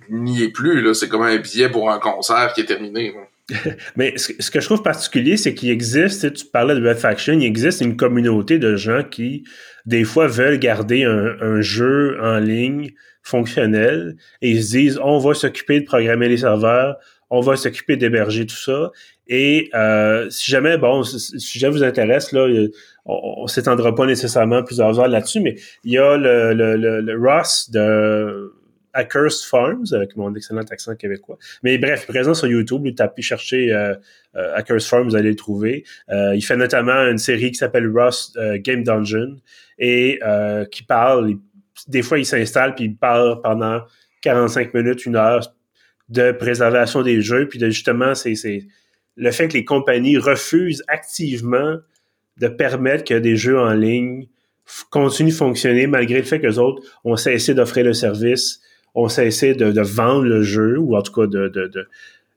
[0.09, 0.93] n'y est plus.
[0.95, 3.13] C'est comme un billet pour un concert qui est terminé.
[3.95, 7.45] Mais ce, que je trouve particulier, c'est qu'il existe, tu parlais de Red Faction, il
[7.45, 9.43] existe une communauté de gens qui,
[9.85, 12.91] des fois, veulent garder un, jeu en ligne
[13.21, 16.97] fonctionnel et ils se disent on va s'occuper de programmer les serveurs,
[17.29, 18.91] on va s'occuper d'héberger tout ça.
[19.27, 22.47] Et euh, si jamais, bon, si jamais vous intéresse, là,
[23.05, 27.01] on, on s'étendra pas nécessairement plusieurs heures là-dessus, mais il y a le, le, le,
[27.01, 28.53] le Ross de
[28.95, 31.37] Hackers Farms, avec mon excellent accent québécois.
[31.63, 33.93] Mais bref, présent sur YouTube, vous tapez chercher euh,
[34.35, 35.83] euh, Hackers Farms, vous allez le trouver.
[36.09, 39.35] Euh, il fait notamment une série qui s'appelle Rust Game Dungeon
[39.77, 40.19] et
[40.71, 41.35] qui parle,
[41.87, 43.81] des fois il s'installe puis il parle pendant
[44.21, 45.53] 45 minutes, une heure
[46.07, 48.63] de préservation des jeux, puis de justement, c'est
[49.17, 51.77] le fait que les compagnies refusent activement
[52.37, 54.27] de permettre que des jeux en ligne
[54.89, 58.61] continuent de fonctionner malgré le fait que les autres ont cessé d'offrir le service
[58.95, 61.87] on cessé de, de, vendre le jeu, ou en tout cas de, de, de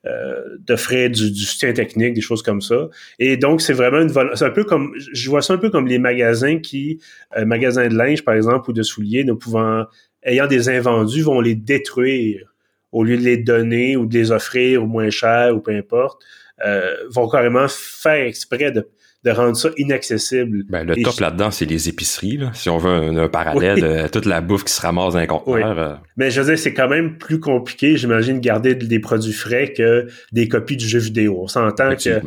[0.07, 2.89] euh, du, du, soutien technique, des choses comme ça.
[3.19, 5.87] Et donc, c'est vraiment une c'est un peu comme, je vois ça un peu comme
[5.87, 7.01] les magasins qui,
[7.37, 9.85] euh, magasins de linge, par exemple, ou de souliers, ne pouvant,
[10.23, 12.55] ayant des invendus, vont les détruire
[12.93, 16.23] au lieu de les donner ou de les offrir au moins cher ou peu importe,
[16.65, 18.89] euh, vont carrément faire exprès de,
[19.29, 20.65] de rendre ça inaccessible.
[20.69, 22.39] Ben, le top là-dedans, c'est les épiceries.
[22.39, 22.51] Là.
[22.55, 25.79] Si on veut un, parallèle, de toute la bouffe qui se ramasse dans un conteneur.
[25.79, 25.95] Euh.
[26.17, 29.73] Mais je veux dire, c'est quand même plus compliqué, j'imagine, de garder des produits frais
[29.73, 31.39] que des copies du jeu vidéo.
[31.43, 32.21] On s'entend que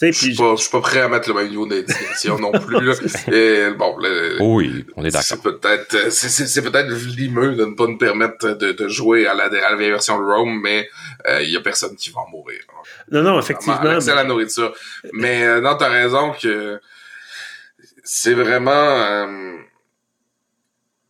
[0.00, 2.80] je suis pas, suis pas prêt à mettre le même niveau d'indignation non plus.
[2.80, 2.94] Là.
[3.32, 3.96] Et, bon,
[4.40, 5.22] oui, on est d'accord.
[5.22, 9.44] C'est peut-être, c'est, peut-être limeux de ne pas nous permettre de, de jouer à la,
[9.44, 10.88] à la vieille version de Rome, mais
[11.26, 12.60] il euh, y a personne qui va en mourir.
[13.10, 14.00] Non, non, effectivement.
[14.00, 14.74] C'est la nourriture.
[15.12, 16.80] Mais euh, non, t'as raison que
[18.02, 18.70] c'est vraiment.
[18.72, 19.56] Euh,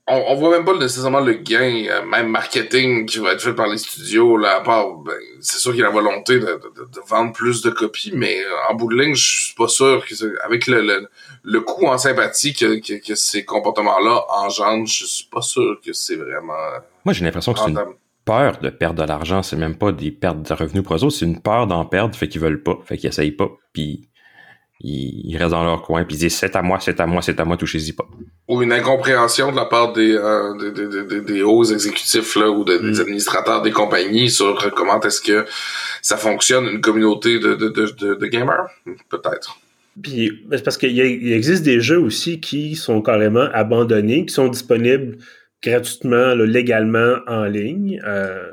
[0.07, 3.55] on, on voit même pas nécessairement le gain, euh, même marketing qui va être fait
[3.55, 6.47] par les studios, là, à part, ben, c'est sûr qu'il y a la volonté de,
[6.47, 10.05] de, vendre plus de copies, mais euh, en bout de ligne, je suis pas sûr
[10.05, 10.15] que
[10.45, 11.09] avec le, le,
[11.43, 15.93] le coût en sympathie que, que, que ces comportements-là engendrent, je suis pas sûr que
[15.93, 16.53] c'est vraiment.
[17.05, 17.85] Moi, j'ai l'impression que c'est une
[18.27, 21.17] peur de perdre de l'argent, c'est même pas des pertes de revenus pour eux autres,
[21.17, 24.09] c'est une peur d'en perdre, fait qu'ils veulent pas, fait qu'ils essayent pas, puis
[24.85, 27.39] ils, restent dans leur coin, puis ils disent c'est à moi, c'est à moi, c'est
[27.41, 28.05] à moi, touchez-y pas.
[28.49, 32.65] Ou une incompréhension de la part des, euh, des, des, des, hauts exécutifs là, ou
[32.65, 33.01] des mm.
[33.01, 35.47] administrateurs des compagnies sur comment est-ce que
[36.03, 38.67] ça fonctionne, une communauté de, de, de, de gamers,
[39.09, 39.59] peut-être.
[40.03, 45.19] Puis, c'est parce qu'il existe des jeux aussi qui sont carrément abandonnés, qui sont disponibles
[45.63, 48.03] gratuitement, légalement en ligne.
[48.05, 48.53] Euh,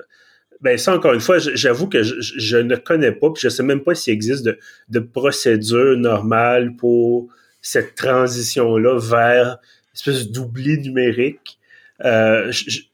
[0.62, 3.82] ben ça, encore une fois, j'avoue que je, ne connais pas, puis je sais même
[3.82, 7.28] pas s'il existe de, de procédure normale pour
[7.62, 11.58] cette transition-là vers une espèce d'oubli numérique.
[12.04, 12.52] Euh,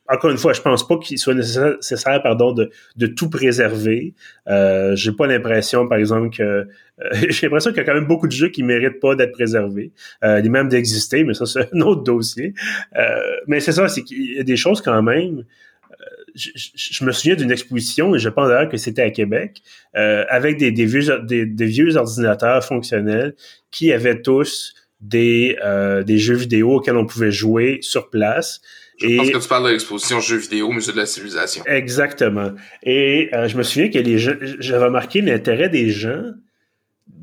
[0.10, 4.13] encore une fois, je pense pas qu'il soit nécessaire, pardon, de, de tout préserver.
[4.47, 6.65] Euh, j'ai pas l'impression, par exemple, que euh,
[7.30, 9.91] j'ai l'impression qu'il y a quand même beaucoup de jeux qui méritent pas d'être préservés,
[10.23, 12.53] euh, même d'exister, mais ça c'est un autre dossier.
[12.95, 15.43] Euh, mais c'est ça, c'est qu'il y a des choses quand même
[16.38, 19.62] je, me souviens d'une exposition, et je pense d'ailleurs que c'était à Québec,
[19.95, 23.36] euh, avec des, vieux, des, vieux ordinateurs fonctionnels
[23.71, 28.62] qui avaient tous des, euh, des jeux vidéo auxquels on pouvait jouer sur place.
[29.00, 31.63] Je pense que tu parles de l'exposition jeux vidéo Musée de la civilisation.
[31.67, 32.52] Exactement.
[32.82, 36.23] Et euh, je me souviens que les j'avais remarqué l'intérêt des gens,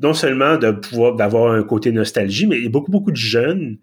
[0.01, 3.77] non seulement de pouvoir d'avoir un côté nostalgie, mais beaucoup beaucoup de jeunes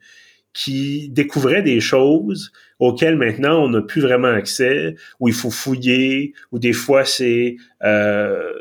[0.52, 6.34] qui découvraient des choses auxquelles maintenant on n'a plus vraiment accès, où il faut fouiller,
[6.50, 8.52] ou des fois c'est euh,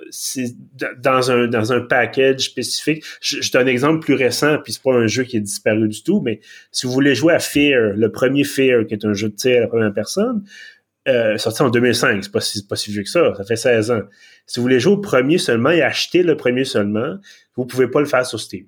[1.00, 3.04] dans un dans un package spécifique.
[3.20, 5.88] Je, je, donne un exemple plus récent, puis c'est pas un jeu qui est disparu
[5.88, 6.40] du tout, mais
[6.72, 9.58] si vous voulez jouer à Fear, le premier Fear, qui est un jeu de tir
[9.58, 10.44] à la première personne,
[11.08, 13.92] euh, sorti en 2005, c'est pas si, pas si vieux que ça, ça fait 16
[13.92, 14.02] ans.
[14.46, 17.18] Si vous voulez jouer au premier seulement et acheter le premier seulement,
[17.56, 18.68] vous pouvez pas le faire sur Steam.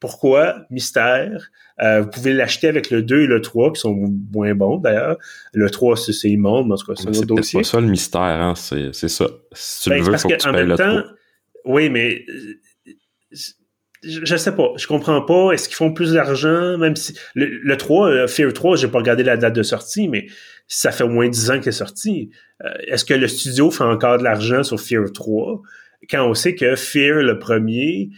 [0.00, 0.66] Pourquoi?
[0.70, 1.50] Mystère.
[1.82, 3.94] Euh, vous pouvez l'acheter avec le 2 et le 3, qui sont
[4.32, 5.16] moins bons d'ailleurs.
[5.54, 7.62] Le 3, c'est immonde, mais en tout cas, c'est un autre dossier.
[7.62, 8.54] C'est pas ça le mystère, hein?
[8.56, 9.26] c'est ça.
[9.52, 11.04] Si tu ben, le veux, faut que, tu payes le temps, 3.
[11.64, 12.24] Oui, mais
[13.32, 14.72] je, je, sais pas.
[14.76, 15.52] Je comprends pas.
[15.52, 16.76] Est-ce qu'ils font plus d'argent?
[16.78, 20.08] Même si le, le 3, euh, Fear 3, j'ai pas regardé la date de sortie,
[20.08, 20.26] mais
[20.68, 22.30] ça fait au moins 10 ans qu'il est sorti.
[22.64, 25.62] Euh, est-ce que le studio fait encore de l'argent sur Fear 3?
[26.10, 28.10] quand on sait que Fear, le premier,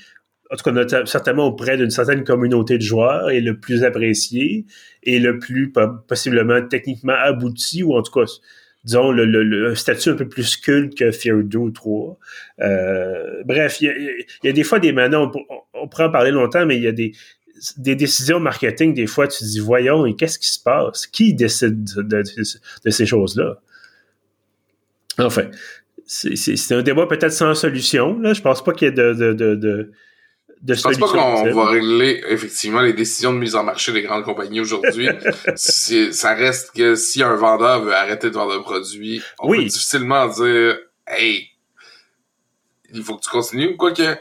[0.50, 4.64] en tout cas certainement auprès d'une certaine communauté de joueurs, est le plus apprécié
[5.02, 5.72] et le plus
[6.06, 8.30] possiblement techniquement abouti, ou en tout cas,
[8.84, 12.18] disons, le, statut un peu plus culte que Fear 2 ou 3.
[12.60, 15.30] Euh, bref, il y, a, des fois des maintenant,
[15.74, 17.12] on, pourrait en parler longtemps, mais il y a des,
[17.76, 21.06] décisions marketing, des fois, tu te dis, voyons, et qu'est-ce qui se passe?
[21.06, 23.58] Qui décide de, ces choses-là?
[25.18, 25.50] Enfin,
[26.06, 28.18] c'est un débat peut-être sans solution.
[28.20, 28.32] Là.
[28.32, 29.90] Je pense pas qu'il y ait de,
[30.62, 34.02] de, Je pense pas qu'on va régler effectivement les décisions de mise en marché des
[34.02, 35.08] grandes compagnies aujourd'hui.
[35.56, 40.26] ça reste que si un vendeur veut arrêter de vendre un produit, on peut difficilement
[40.28, 41.48] dire Hey,
[42.92, 43.76] il faut que tu continues.
[43.76, 44.18] Quoique,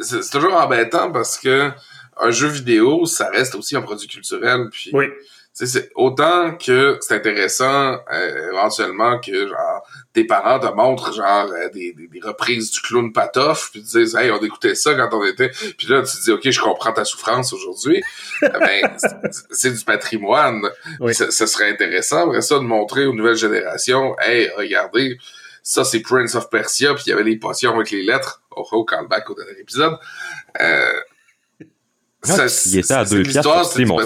[0.00, 1.70] c'est toujours embêtant parce que
[2.20, 4.68] un jeu vidéo, ça reste aussi un produit culturel.
[4.70, 5.06] Puis, oui
[5.54, 11.68] c'est autant que c'est intéressant euh, éventuellement que genre tes parents te montrent genre euh,
[11.68, 15.24] des, des, reprises du clown Patoff puis te disent hey on écoutait ça quand on
[15.24, 18.02] était puis là tu te dis ok je comprends ta souffrance aujourd'hui.
[18.42, 18.96] Ben
[19.50, 20.62] c'est du patrimoine.
[20.98, 21.14] Oui.
[21.14, 25.18] ça, serait intéressant après ça de montrer aux nouvelles générations hey regardez
[25.62, 28.42] ça c'est Prince of Persia puis il y avait les potions avec les lettres.
[28.50, 29.98] Au oh, callback au dernier épisode.
[30.60, 31.00] Euh,
[32.22, 33.98] ça, il était à deux piastres, mon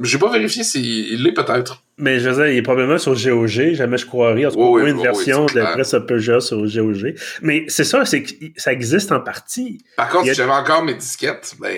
[0.00, 1.82] j'ai pas vérifié s'il l'est peut-être.
[1.98, 4.44] Mais je veux dire, il est probablement sur GOG, jamais je croirais.
[4.44, 7.14] En tout cas, oui, une version de Press Peugeot sur GOG.
[7.40, 9.82] Mais c'est ça, c'est que ça existe en partie.
[9.96, 11.74] Par contre, si j'avais encore mes disquettes, ben.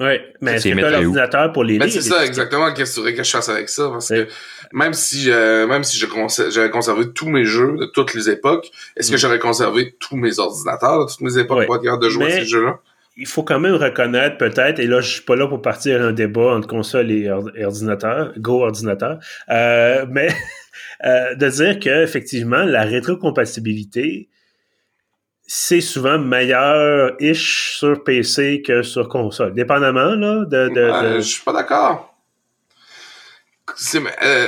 [0.00, 2.02] Oui, mais est-ce que tu l'ordinateur pour les ben, lire?
[2.02, 2.72] c'est ça, exactement.
[2.72, 3.88] Qu'est-ce que tu voudrais que je fasse avec ça?
[3.90, 4.26] Parce que
[4.72, 9.10] même si, euh, même si j'avais conservé tous mes jeux de toutes les époques, est-ce
[9.10, 9.18] que mm.
[9.18, 12.36] j'aurais conservé tous mes ordinateurs de toutes mes époques pour être capable de jouer à
[12.40, 12.80] ces jeux-là?
[13.20, 16.12] Il faut quand même reconnaître peut-être, et là je suis pas là pour partir un
[16.12, 19.18] débat entre console et, ordinateur, go ordinateur,
[19.50, 20.34] euh, mais
[21.04, 24.28] euh, de dire que effectivement la rétrocompatibilité
[25.46, 30.68] c'est souvent meilleur-ish sur PC que sur console, dépendamment là de.
[30.68, 32.14] de, Je suis pas d'accord.
[34.22, 34.46] Euh,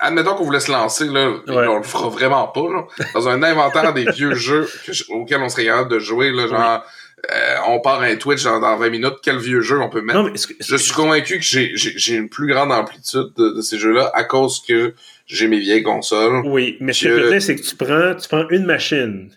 [0.00, 3.94] admettons qu'on vous laisse lancer là, on le fera vraiment pas là, dans un inventaire
[3.94, 4.68] des vieux jeux
[5.08, 6.84] auxquels on serait capable de jouer là, genre.
[7.34, 10.30] Euh, on part un Twitch dans, 20 minutes, quel vieux jeu on peut mettre?
[10.60, 14.94] je suis convaincu que j'ai une plus grande amplitude de, ces jeux-là à cause que
[15.26, 16.46] j'ai mes vieilles consoles.
[16.46, 19.30] Oui, mais ce que je veux dire, c'est que tu prends, tu prends une machine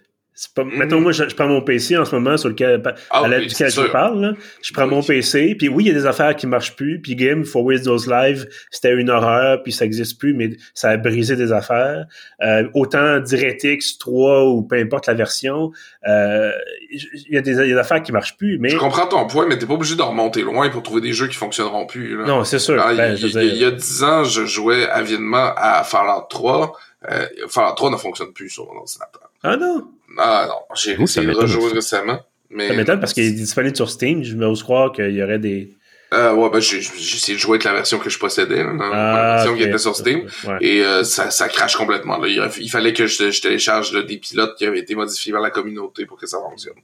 [0.56, 1.04] pas, Mettons, mhm.
[1.04, 3.82] moi, je, prends mon PC en ce moment sur lequel, ah, à l'aide duquel je
[3.92, 4.36] parle.
[4.62, 7.00] Je prends mon PC, puis oui, il y a des affaires qui marchent plus.
[7.02, 10.98] Puis Game for Windows Live, c'était une horreur, puis ça existe plus, mais ça a
[10.98, 12.06] brisé des affaires.
[12.42, 15.72] Euh, autant DirectX 3 ou peu importe la version,
[16.08, 16.52] euh,
[16.90, 18.58] il y, a des, affaires qui marchent plus.
[18.60, 21.14] Mais je comprends ton point, mais t'es pas obligé de remonter loin pour trouver des
[21.14, 22.18] jeux qui fonctionneront plus.
[22.26, 22.76] Non, c'est sûr.
[22.76, 26.74] Ben, il, y a 10 ans, je jouais avidement à Fallout 3.
[27.10, 29.32] Euh, Fallout 3 ne fonctionne plus sur mon ordinateur.
[29.44, 29.88] Ah non?
[30.18, 32.20] Ah non, j'ai rejoué récemment.
[32.50, 32.68] Mais...
[32.68, 34.24] Ça m'étonne parce qu'il est disponible sur Steam.
[34.24, 35.72] Je me croire qu'il y aurait des.
[36.14, 39.36] Euh, ouais, ben, j'ai essayé de jouer avec la version que je possédais, là, la
[39.36, 40.28] version qui était sur Steam.
[40.60, 42.18] Et euh, ça, ça crache complètement.
[42.18, 42.28] Là.
[42.28, 46.06] Il, fallait que je, je télécharge des pilotes qui avaient été modifiés par la communauté
[46.06, 46.76] pour que ça fonctionne.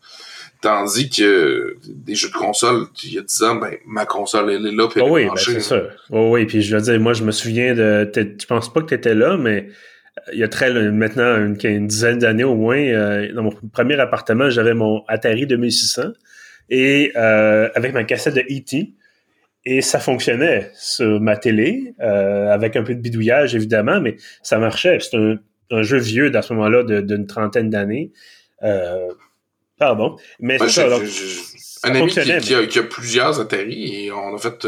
[0.62, 4.66] Tandis que des jeux de console, il y a 10 ans, ben, ma console, elle
[4.66, 5.82] est là, puis elle oh oui, ben, c'est ça.
[6.10, 8.10] Oh oui, puis je veux dire, moi, je me souviens de...
[8.16, 9.68] Je pense pas que tu étais là, mais
[10.34, 14.50] il y a très maintenant une, dizaine d'années au moins, euh, dans mon premier appartement,
[14.50, 16.14] j'avais mon Atari 2600
[16.70, 18.94] et euh, avec ma cassette de E.T.
[19.70, 24.60] Et ça fonctionnait sur ma télé, euh, avec un peu de bidouillage évidemment, mais ça
[24.60, 24.98] marchait.
[25.00, 28.12] C'est un, jeu vieux dans ce moment-là d'une trentaine d'années.
[29.78, 30.16] pardon.
[30.40, 30.88] Mais c'est ça.
[31.84, 34.66] un ami qui, a, plusieurs Atari et on a fait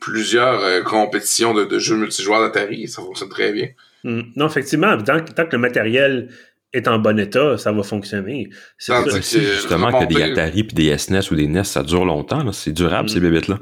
[0.00, 3.68] plusieurs compétitions de, de jeux multijoueurs d'Atari et ça fonctionne très bien.
[4.04, 4.22] Hmm.
[4.36, 6.28] Non, effectivement, tant, que le matériel
[6.72, 8.48] est en bon état, ça va fonctionner.
[8.78, 12.50] C'est justement que des Atari puis des SNES ou des NES, ça dure longtemps.
[12.52, 13.12] C'est durable, hmm.
[13.12, 13.58] ces bébites-là.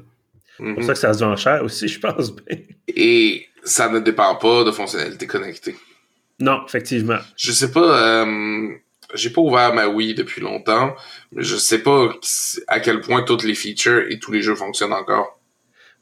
[0.58, 2.34] C'est pour ça que ça se vend cher aussi, je pense.
[2.88, 5.76] Et ça ne dépend pas de fonctionnalités connectées.
[6.40, 7.18] Non, effectivement.
[7.36, 8.16] Je sais pas...
[8.20, 8.68] Euh,
[9.14, 10.94] j'ai pas ouvert ma Wii depuis longtemps,
[11.32, 12.12] mais je sais pas
[12.66, 15.37] à quel point toutes les features et tous les jeux fonctionnent encore.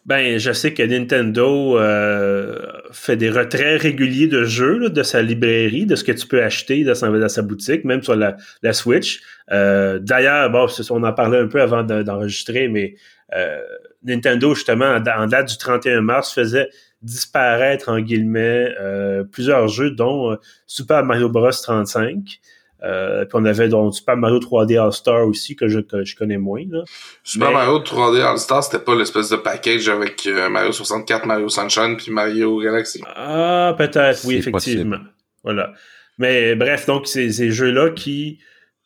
[0.07, 2.61] Ben, je sais que Nintendo euh,
[2.93, 6.85] fait des retraits réguliers de jeux de sa librairie, de ce que tu peux acheter
[6.85, 8.37] dans sa, boutique, même sur la,
[8.73, 9.21] Switch.
[9.51, 12.95] Euh, D'ailleurs, bon, on en parlait un peu avant d'enregistrer, mais
[13.35, 13.61] euh,
[14.05, 16.69] Nintendo, justement, en, date du 31 mars, faisait
[17.03, 20.39] disparaître, en guillemets, euh, plusieurs jeux, dont
[20.69, 21.51] Super Mario Bros.
[21.51, 22.39] 35.
[22.87, 26.63] Euh, puis on avait donc Super Mario 3D All-Star aussi, que je, je connais moins.
[26.71, 26.85] Là.
[27.25, 31.97] Super Mario 3D All-Star, c'était pas l'espèce de package avec euh, Mario 64, Mario Sunshine,
[31.97, 33.03] puis Mario Galaxy.
[33.17, 35.01] Ah, peut-être, oui, effectivement.
[35.43, 35.73] Voilà.
[36.19, 38.39] Mais bref, donc, ces, ces jeux-là qui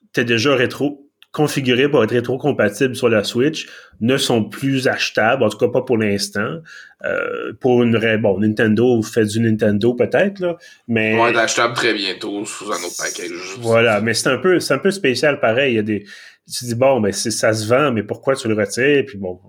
[0.08, 3.68] étaient déjà rétro configurés pour être rétro-compatibles sur la Switch
[4.00, 6.58] ne sont plus achetables, en tout cas pas pour l'instant.
[7.04, 10.56] Euh, pour une vraie, bon, Nintendo fait du Nintendo peut-être là,
[10.88, 13.56] mais vont être achetables très bientôt sous un autre package.
[13.60, 15.74] Voilà, mais c'est un peu, c'est un peu spécial pareil.
[15.74, 16.04] Il y a des,
[16.52, 19.04] tu dis bon, mais ça se vend, mais pourquoi tu le retires?
[19.06, 19.40] Puis bon,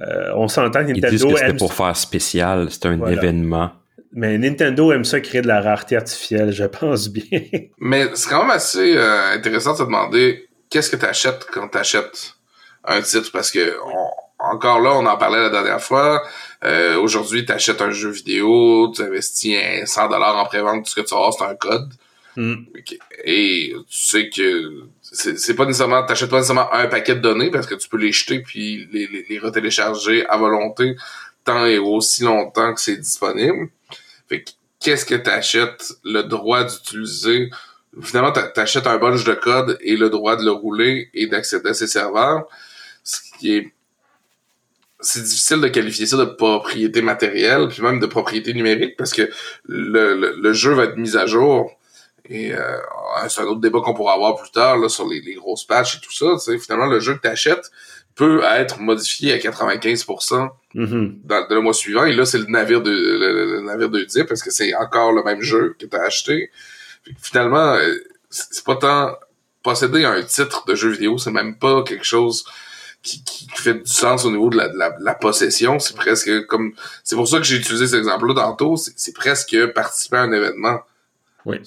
[0.00, 3.70] euh, on s'entend que Nintendo Ils disent que c'était pour faire spécial, c'est un événement.
[4.16, 7.40] Mais Nintendo aime ça créer de la rareté artificielle, je pense bien.
[7.78, 11.68] Mais c'est quand même assez euh, intéressant de se demander qu'est-ce que tu achètes quand
[11.68, 12.34] tu achètes
[12.82, 13.30] un titre?
[13.30, 13.76] Parce que
[14.40, 16.20] encore là, on en parlait la dernière fois.
[16.64, 20.96] Euh, aujourd'hui, tu achètes un jeu vidéo, tu investis 100 dollars en prévente, tout ce
[20.96, 21.92] que tu as, c'est un code.
[22.34, 22.64] Hmm.
[23.22, 27.68] Et tu sais que c'est pas nécessairement, t'achètes pas nécessairement un paquet de données parce
[27.68, 30.96] que tu peux les jeter puis les, les, les retélécharger à volonté
[31.44, 33.68] tant et aussi longtemps que c'est disponible.
[34.28, 34.44] Fait
[34.80, 35.92] qu'est-ce que t'achètes?
[36.02, 37.50] Le droit d'utiliser
[38.02, 41.74] finalement, t'achètes un bunch de code et le droit de le rouler et d'accéder à
[41.74, 42.46] ses serveurs.
[43.02, 43.72] Ce qui est,
[45.00, 49.30] c'est difficile de qualifier ça de propriété matérielle, puis même de propriété numérique, parce que
[49.66, 51.70] le, le, jeu va être mis à jour.
[52.26, 52.78] Et euh,
[53.28, 55.96] c'est un autre débat qu'on pourra avoir plus tard là, sur les, les grosses patchs
[55.96, 56.36] et tout ça.
[56.58, 57.70] Finalement, le jeu que tu achètes
[58.14, 61.16] peut être modifié à 95% mm-hmm.
[61.24, 62.04] dans, le mois suivant.
[62.04, 65.22] Et là, c'est le navire de le, navire de Dip, parce que c'est encore le
[65.22, 66.50] même jeu que tu as acheté
[67.18, 67.94] finalement, euh,
[68.30, 69.16] c'est pas tant
[69.62, 72.44] posséder un titre de jeu vidéo, c'est même pas quelque chose
[73.02, 75.78] qui, qui, fait du sens au niveau de la, de la, possession.
[75.78, 76.72] C'est presque comme.
[77.02, 78.76] C'est pour ça que j'ai utilisé cet exemple-là tantôt.
[78.76, 80.80] C'est presque participer à un événement.
[81.44, 81.58] Oui.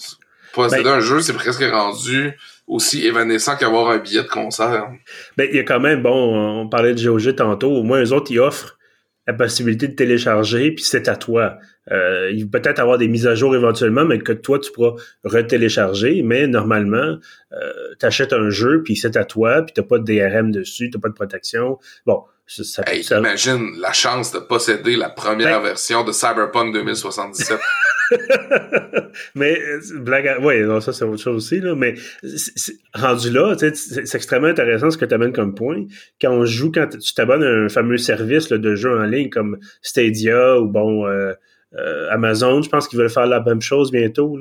[0.54, 2.34] Posséder ben un jeu, c'est presque rendu
[2.67, 4.89] aussi évanescent qu'avoir un billet de concert.
[5.38, 8.12] Ben, il y a quand même, bon, on parlait de GOG tantôt, au moins eux
[8.12, 8.78] autres, ils offrent
[9.28, 11.58] la possibilité de télécharger, puis c'est à toi.
[11.91, 14.93] Euh, il peut peut-être avoir des mises à jour éventuellement, mais que toi, tu pourras
[15.23, 16.21] retélécharger.
[16.23, 17.17] Mais normalement,
[17.54, 20.89] euh, tu achètes un jeu, puis c'est à toi, puis tu pas de DRM dessus,
[20.89, 21.78] tu pas de protection.
[22.06, 22.84] Bon, ça,
[23.17, 27.60] Imagine la chance de posséder la première ben version de Cyberpunk 2077.
[29.36, 31.95] mais euh, blague oui ça c'est autre chose aussi là mais
[32.93, 35.84] rendu là c'est extrêmement intéressant ce que tu amènes comme point
[36.21, 39.58] quand on joue quand tu t'abonnes à un fameux service de jeu en ligne comme
[39.82, 41.34] Stadia ou bon euh,
[41.76, 44.38] euh, Amazon, je pense qu'ils veulent faire la même chose bientôt.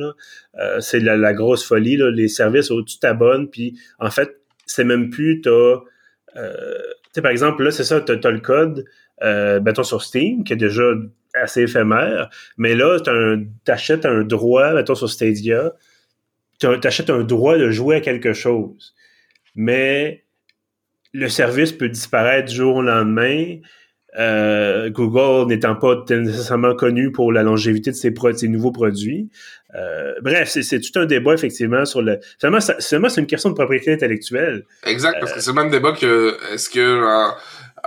[0.59, 5.11] Euh, c'est la, grosse folie, les services où tu t'abonnes, puis en fait, c'est même
[5.11, 5.43] plus.
[5.47, 5.77] Euh,
[6.37, 8.85] tu sais, par exemple, là, c'est ça, as le code,
[9.23, 10.85] euh, sur Steam, qui est déjà
[11.35, 12.99] assez éphémère, mais là,
[13.65, 15.75] t'achètes un, un droit, mettons sur Stadia,
[16.59, 18.95] t'achètes un droit de jouer à quelque chose.
[19.55, 20.25] Mais
[21.12, 23.57] le service peut disparaître du jour au lendemain,
[24.18, 29.29] euh, Google n'étant pas nécessairement connu pour la longévité de ses, ses nouveaux produits.
[29.74, 32.18] Euh, bref, c'est tout un débat effectivement sur le.
[32.38, 34.64] Finalement, c'est une question de propriété intellectuelle.
[34.87, 37.33] Exact, parce que c'est le même débat que est-ce que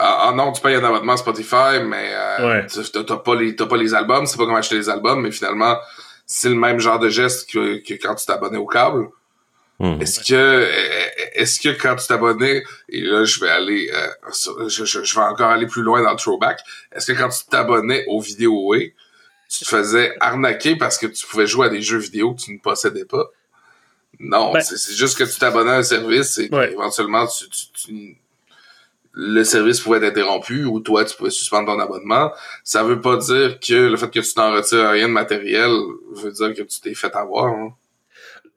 [0.02, 3.94] ah non, tu payes un abonnement Spotify, mais euh, tu t'as pas les pas les
[3.94, 5.78] albums, c'est pas comment acheter les albums, mais finalement
[6.26, 9.08] c'est le même genre de geste que, que quand tu t'abonnais au câble.
[9.80, 10.02] Hmm.
[10.02, 10.70] Est-ce que
[11.36, 15.52] est-ce que quand tu t'abonnais et là je vais aller euh, je, je, vais encore
[15.52, 16.60] aller plus loin dans le throwback
[16.92, 18.76] est-ce que quand tu t'abonnais aux vidéos
[19.50, 22.54] tu te faisais arnaquer parce que tu pouvais jouer à des jeux vidéo que tu
[22.54, 23.30] ne possédais pas?
[24.20, 28.18] Non ben c'est juste que tu t'abonnais à un service et éventuellement tu, tu,
[29.14, 32.34] le service pouvait être interrompu ou toi tu pouvais suspendre ton abonnement
[32.66, 35.72] ça veut pas dire que le fait que tu n'en retires rien de matériel
[36.12, 37.74] veut dire que tu t'es fait avoir hein.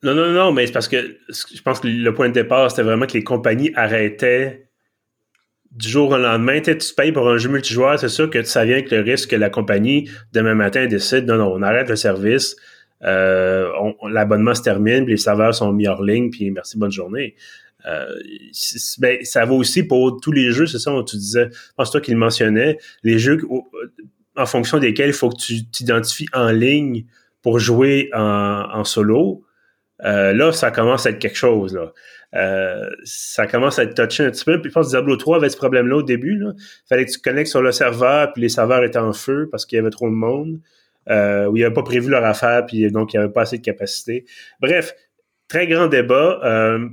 [0.02, 2.82] Non, non, non, mais c'est parce que je pense que le point de départ, c'était
[2.82, 4.66] vraiment que les compagnies arrêtaient
[5.70, 6.60] du jour au lendemain.
[6.60, 9.36] Tu payes pour un jeu multijoueur, c'est sûr que ça vient avec le risque que
[9.36, 12.56] la compagnie, demain matin, décide non, non, on arrête le service,
[13.04, 13.68] euh,
[14.08, 17.36] l'abonnement se termine, puis les serveurs sont mis hors ligne, puis merci, bonne journée.
[17.86, 18.06] Euh,
[18.98, 22.78] ben, ça vaut aussi pour tous les jeux, c'est ça, tu disais, pense-toi qu'il mentionnait,
[23.02, 23.40] les jeux
[24.36, 27.04] en fonction desquels il faut que tu t'identifies en ligne
[27.42, 29.44] pour jouer en, en solo.
[30.04, 31.74] Euh, là, ça commence à être quelque chose.
[31.74, 31.92] Là.
[32.34, 34.60] Euh, ça commence à être touché un petit peu.
[34.60, 36.36] Puis je pense que Diablo 3 avait ce problème-là au début.
[36.38, 36.52] Là.
[36.88, 39.76] Fallait que tu connectes sur le serveur, puis les serveurs étaient en feu parce qu'il
[39.76, 40.60] y avait trop de monde.
[41.10, 43.58] Euh, où ils n'avaient pas prévu leur affaire, puis donc il n'y avait pas assez
[43.58, 44.24] de capacité.
[44.60, 44.94] Bref,
[45.48, 46.38] très grand débat.
[46.44, 46.88] Euh,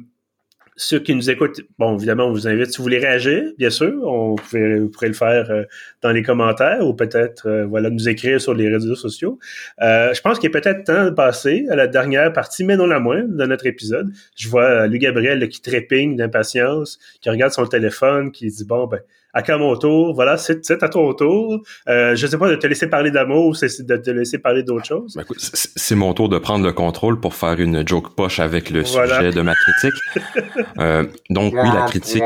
[0.81, 4.01] ceux qui nous écoutent, bon, évidemment, on vous invite, si vous voulez réagir, bien sûr,
[4.05, 5.63] on pouvez, vous pourrez le faire euh,
[6.01, 9.39] dans les commentaires ou peut-être, euh, voilà, nous écrire sur les réseaux sociaux.
[9.81, 12.87] Euh, je pense qu'il est peut-être temps de passer à la dernière partie, mais non
[12.87, 14.09] la moindre, de notre épisode.
[14.37, 19.01] Je vois Louis Gabriel qui trépigne d'impatience, qui regarde son téléphone, qui dit, bon, ben,
[19.33, 20.13] à mon tour?
[20.13, 21.59] Voilà, c'est à ton tour.
[21.87, 24.85] Euh, je sais pas de te laisser parler d'amour ou de te laisser parler d'autre
[24.85, 25.15] chose?
[25.15, 28.83] Ben, c'est mon tour de prendre le contrôle pour faire une joke poche avec le
[28.83, 29.99] sujet de ma critique.
[30.79, 32.23] euh, donc oui, la critique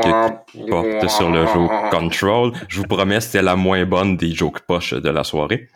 [0.68, 2.52] porte sur le jeu Control.
[2.68, 5.68] Je vous promets, c'était la moins bonne des jokes poches de la soirée.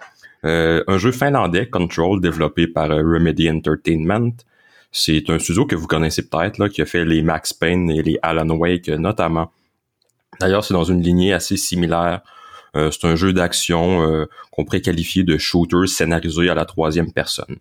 [0.45, 4.33] Euh, un jeu finlandais, Control, développé par euh, Remedy Entertainment.
[4.93, 8.19] C'est un studio que vous connaissez peut-être, qui a fait les Max Payne et les
[8.23, 9.51] Alan Wake notamment.
[10.41, 12.21] D'ailleurs, c'est dans une lignée assez similaire.
[12.77, 17.13] Euh, c'est un jeu d'action euh, qu'on pourrait qualifier de shooter scénarisé à la troisième
[17.13, 17.57] personne.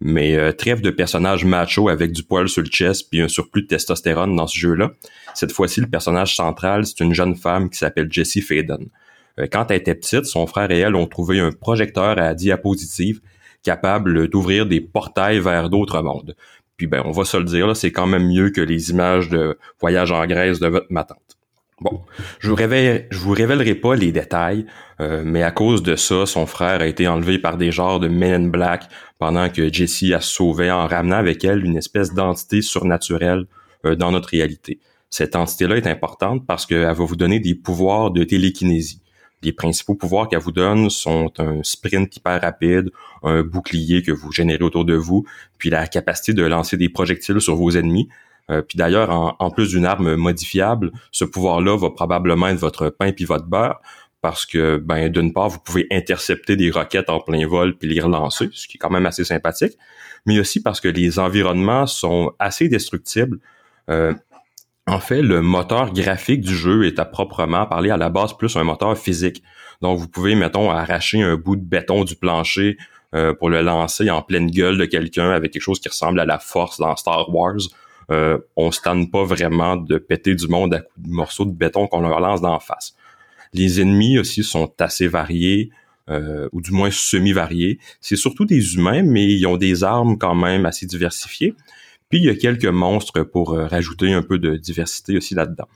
[0.00, 3.62] Mais euh, trêve de personnages macho avec du poil sur le chest puis un surplus
[3.62, 4.90] de testostérone dans ce jeu-là.
[5.34, 8.88] Cette fois-ci, le personnage central, c'est une jeune femme qui s'appelle Jessie Faden.
[9.50, 13.20] quand elle était petite, son frère et elle ont trouvé un projecteur à diapositive
[13.62, 16.36] capable d'ouvrir des portails vers d'autres mondes.
[16.76, 19.58] Puis ben, on va se le dire, c'est quand même mieux que les images de
[19.80, 21.04] voyage en Grèce de votre ma
[21.80, 22.02] Bon,
[22.38, 24.64] je vous je vous révélerai pas les détails,
[25.00, 28.06] euh, mais à cause de ça, son frère a été enlevé par des genres de
[28.06, 28.84] Men in Black
[29.18, 33.46] pendant que Jessie a sauvé en ramenant avec elle une espèce d'entité surnaturelle
[33.84, 34.78] euh, dans notre réalité.
[35.10, 39.00] Cette entité-là est importante parce qu'elle va vous donner des pouvoirs de télékinésie.
[39.42, 42.90] Les principaux pouvoirs qu'elle vous donne sont un sprint hyper rapide,
[43.22, 45.26] un bouclier que vous générez autour de vous,
[45.58, 48.08] puis la capacité de lancer des projectiles sur vos ennemis,
[48.50, 53.12] euh, puis d'ailleurs, en, plus d'une arme modifiable, ce pouvoir-là va probablement être votre pain
[53.12, 53.80] puis votre beurre,
[54.20, 58.00] parce que, ben, d'une part, vous pouvez intercepter des roquettes en plein vol puis les
[58.00, 59.76] relancer, ce qui est quand même assez sympathique,
[60.26, 63.38] mais aussi parce que les environnements sont assez destructibles.
[63.90, 64.14] Euh,
[64.86, 68.56] en fait, le moteur graphique du jeu est à proprement parler à la base plus
[68.56, 69.42] un moteur physique.
[69.82, 72.76] Donc, vous pouvez, mettons, arracher un bout de béton du plancher
[73.14, 76.24] euh, pour le lancer en pleine gueule de quelqu'un avec quelque chose qui ressemble à
[76.24, 77.60] la force dans Star Wars
[78.10, 81.52] euh, on se tente pas vraiment de péter du monde à coups de morceaux de
[81.52, 82.94] béton qu'on leur lance d'en face.
[83.52, 85.70] Les ennemis aussi sont assez variés,
[86.10, 87.78] euh, ou du moins semi-variés.
[88.00, 91.54] C'est surtout des humains, mais ils ont des armes quand même assez diversifiées.
[92.10, 95.68] Puis il y a quelques monstres pour euh, rajouter un peu de diversité aussi là-dedans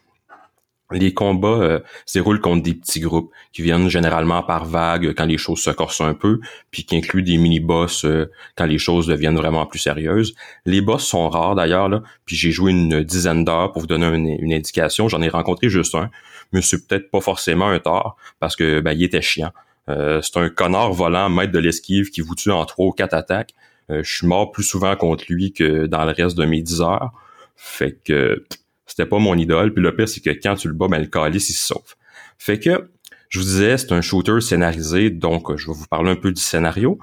[0.91, 5.27] les combats euh, se déroulent contre des petits groupes qui viennent généralement par vagues quand
[5.27, 9.07] les choses se corsent un peu, puis qui incluent des mini-boss euh, quand les choses
[9.07, 10.35] deviennent vraiment plus sérieuses.
[10.65, 11.91] Les boss sont rares d'ailleurs,
[12.25, 15.09] puis j'ai joué une dizaine d'heures pour vous donner une, indication.
[15.09, 16.11] J'en ai rencontré juste un,
[16.53, 19.53] mais c'est peut-être pas forcément un tort, parce que ben, il était chiant.
[19.91, 23.15] Euh, c'est un connard volant, maître de l'esquive, qui vous tue en trois ou quatre
[23.15, 23.55] attaques.
[23.91, 27.13] je suis mort plus souvent contre lui que dans le reste de mes dix heures.
[27.57, 28.45] Fait que
[28.89, 29.73] c'était pas mon idole.
[29.73, 31.95] Puis le pire, c'est que quand tu le bats, ben, le calice, il se sauve.
[32.39, 32.91] Fait que,
[33.29, 36.41] je vous disais, c'est un shooter scénarisé, donc je vais vous parler un peu du
[36.41, 36.99] scénario.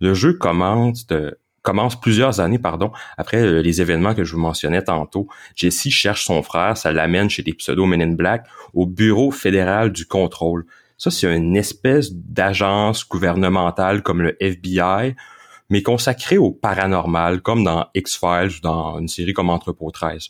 [0.00, 1.06] Le jeu commence
[1.64, 5.26] commence plusieurs années, pardon, après euh, les événements que je vous mentionnais tantôt.
[5.56, 9.90] Jessie cherche son frère, ça l'amène chez des pseudo Men in Black au Bureau fédéral
[9.90, 10.66] du contrôle.
[10.98, 15.16] Ça, c'est une espèce d'agence gouvernementale comme le FBI,
[15.70, 20.28] mais consacrée au paranormal, comme dans X-Files ou dans une série comme Entrepôt 13.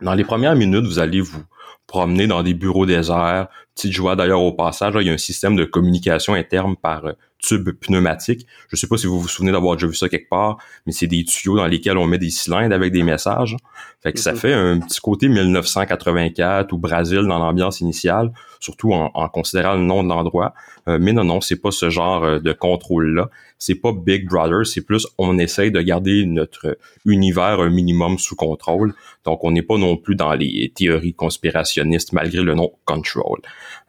[0.00, 1.44] Dans les premières minutes, vous allez vous
[1.86, 3.48] promener dans des bureaux déserts.
[3.74, 7.12] Petite joie d'ailleurs au passage, il y a un système de communication interne par euh,
[7.38, 8.46] tube pneumatique.
[8.68, 11.06] Je sais pas si vous vous souvenez d'avoir déjà vu ça quelque part, mais c'est
[11.06, 13.56] des tuyaux dans lesquels on met des cylindres avec des messages.
[14.02, 14.38] Fait que ça mhm.
[14.38, 18.32] fait un petit côté 1984 ou Brésil dans l'ambiance initiale,
[18.64, 20.54] surtout en, considérant le nom de l'endroit.
[20.88, 23.28] Euh, mais non, non, c'est pas ce genre euh, de contrôle-là.
[23.58, 28.36] C'est pas Big Brother, c'est plus on essaye de garder notre univers un minimum sous
[28.36, 28.94] contrôle.
[29.24, 33.40] Donc on n'est pas non plus dans les théories conspirationnistes malgré le nom Control.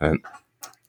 [0.01, 0.15] Euh,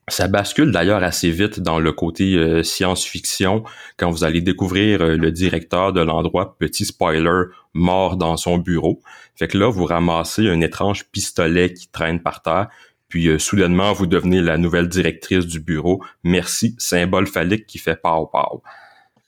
[0.09, 3.65] ça bascule d'ailleurs assez vite dans le côté science-fiction
[3.97, 9.01] quand vous allez découvrir le directeur de l'endroit, petit spoiler, mort dans son bureau.
[9.35, 12.69] Fait que là, vous ramassez un étrange pistolet qui traîne par terre,
[13.07, 16.03] puis euh, soudainement, vous devenez la nouvelle directrice du bureau.
[16.23, 18.61] Merci, symbole phallique qui fait pow pow.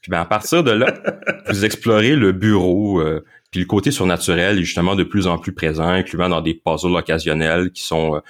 [0.02, 0.94] Puis ben, à partir de là,
[1.50, 3.02] vous explorez le bureau,
[3.52, 6.96] puis le côté surnaturel est justement de plus en plus présent, incluant dans des puzzles
[6.96, 8.22] occasionnels qui sont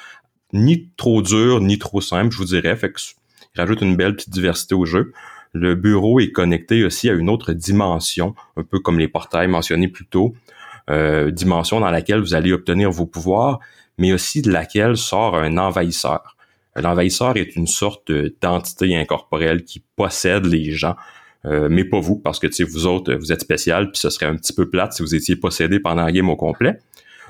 [0.54, 2.76] ni trop dur, ni trop simple, je vous dirais.
[2.76, 3.00] Fait que
[3.56, 5.14] rajoute une belle petite diversité au jeu.
[5.54, 9.88] Le bureau est connecté aussi à une autre dimension, un peu comme les portails mentionnés
[9.88, 10.36] plus tôt,
[10.90, 13.60] euh, dimension dans laquelle vous allez obtenir vos pouvoirs,
[14.00, 16.36] mais aussi de laquelle sort un envahisseur.
[16.76, 20.96] L'envahisseur est une sorte d'entité incorporelle qui possède les gens,
[21.46, 24.36] euh, mais pas vous, parce que vous autres, vous êtes spécial, puis ce serait un
[24.36, 26.80] petit peu plate si vous étiez possédé pendant la game au complet.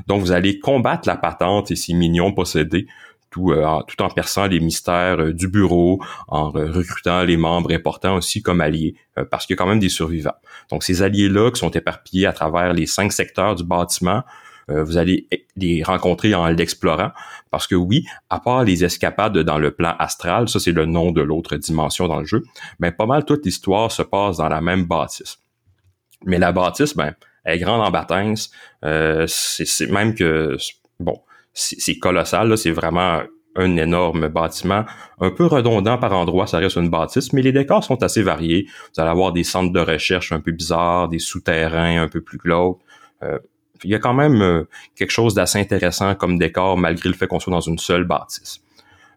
[0.07, 2.87] Donc, vous allez combattre la patente et ses minions possédés
[3.31, 8.15] tout, euh, tout en perçant les mystères euh, du bureau, en recrutant les membres importants
[8.15, 8.95] aussi comme alliés,
[9.29, 10.35] parce qu'il y a quand même des survivants.
[10.69, 14.23] Donc ces alliés-là qui sont éparpillés à travers les cinq secteurs du bâtiment
[14.69, 17.11] euh, vous allez les rencontrer en l'explorant.
[17.51, 21.11] Parce que oui, à part les escapades dans le plan astral, ça c'est le nom
[21.11, 22.43] de l'autre dimension dans le jeu,
[22.79, 25.39] mais pas mal toute l'histoire se passe dans la même bâtisse.
[26.25, 27.13] Mais la bâtisse, ben,
[27.43, 28.51] elle est grande en bâtisse.
[28.85, 30.57] Euh, c'est même que,
[30.99, 31.21] bon,
[31.53, 33.21] c'est colossal, c'est vraiment
[33.55, 34.85] un énorme bâtiment,
[35.19, 38.67] un peu redondant par endroits, ça reste une bâtisse, mais les décors sont assez variés.
[38.93, 42.37] Vous allez avoir des centres de recherche un peu bizarres, des souterrains un peu plus
[42.37, 42.79] glauques.
[43.23, 43.39] Euh,
[43.83, 44.63] il y a quand même euh,
[44.95, 48.61] quelque chose d'assez intéressant comme décor, malgré le fait qu'on soit dans une seule bâtisse.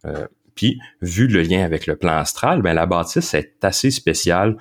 [0.04, 4.56] Euh, puis, vu le lien avec le plan astral, ben la bâtisse est assez spéciale.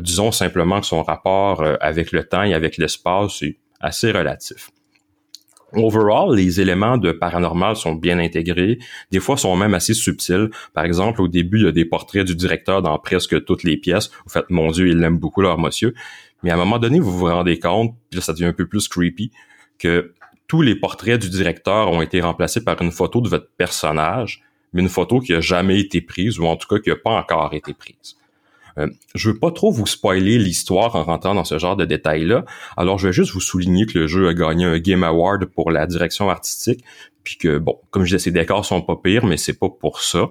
[0.00, 4.70] disons simplement que son rapport avec le temps et avec l'espace est assez relatif.
[5.72, 8.78] Overall, les éléments de paranormal sont bien intégrés,
[9.10, 10.48] des fois sont même assez subtils.
[10.72, 13.76] Par exemple, au début, il y a des portraits du directeur dans presque toutes les
[13.76, 14.10] pièces.
[14.24, 15.94] Vous faites, mon Dieu, il aime beaucoup leur monsieur.
[16.42, 18.66] Mais à un moment donné, vous vous rendez compte, puis là, ça devient un peu
[18.66, 19.30] plus creepy,
[19.78, 20.14] que
[20.48, 24.82] tous les portraits du directeur ont été remplacés par une photo de votre personnage, mais
[24.82, 27.54] une photo qui a jamais été prise, ou en tout cas qui n'a pas encore
[27.54, 28.16] été prise.
[28.78, 32.44] Euh, je veux pas trop vous spoiler l'histoire en rentrant dans ce genre de détails-là.
[32.76, 35.70] Alors, je vais juste vous souligner que le jeu a gagné un Game Award pour
[35.70, 36.84] la direction artistique,
[37.24, 40.02] puis que, bon, comme je disais, ses décors sont pas pires, mais c'est pas pour
[40.02, 40.28] ça.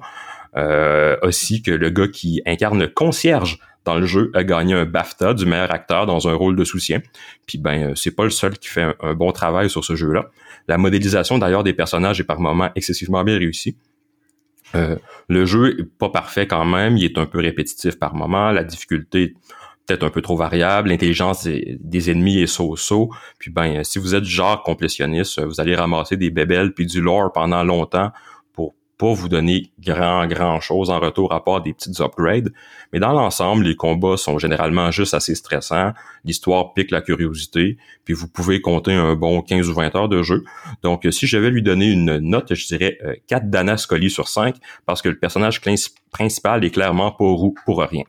[0.56, 4.86] Euh, aussi que le gars qui incarne le concierge dans le jeu a gagné un
[4.86, 7.02] BAFTA du meilleur acteur dans un rôle de soutien.
[7.46, 10.30] Puis ben, euh, c'est pas le seul qui fait un, bon travail sur ce jeu-là.
[10.68, 13.78] La modélisation d'ailleurs des personnages est par moments excessivement bien réussie.
[14.74, 14.98] Euh,
[15.30, 18.64] le jeu est pas parfait quand même, il est un peu répétitif par moment, la
[18.64, 19.36] difficulté
[19.86, 24.24] peut-être un peu trop variable, l'intelligence des, ennemis est so-so, puis ben si vous êtes
[24.24, 28.12] genre complétionniste, vous allez ramasser des bébelles puis du lore pendant longtemps
[28.98, 32.52] pas vous donner grand, grand chose en retour à part des petites upgrades.
[32.94, 35.94] Mais dans l'ensemble, les combats sont généralement juste assez stressants.
[36.24, 37.78] L'histoire pique la curiosité.
[38.06, 40.44] Puis vous pouvez compter un bon 15 ou 20 heures de jeu.
[40.84, 44.28] Donc, si je vais lui donner une note, je dirais 4 euh, Dana Scully sur
[44.28, 45.62] 5 parce que le personnage
[46.12, 47.26] principal est clairement pas
[47.66, 48.04] pour rien.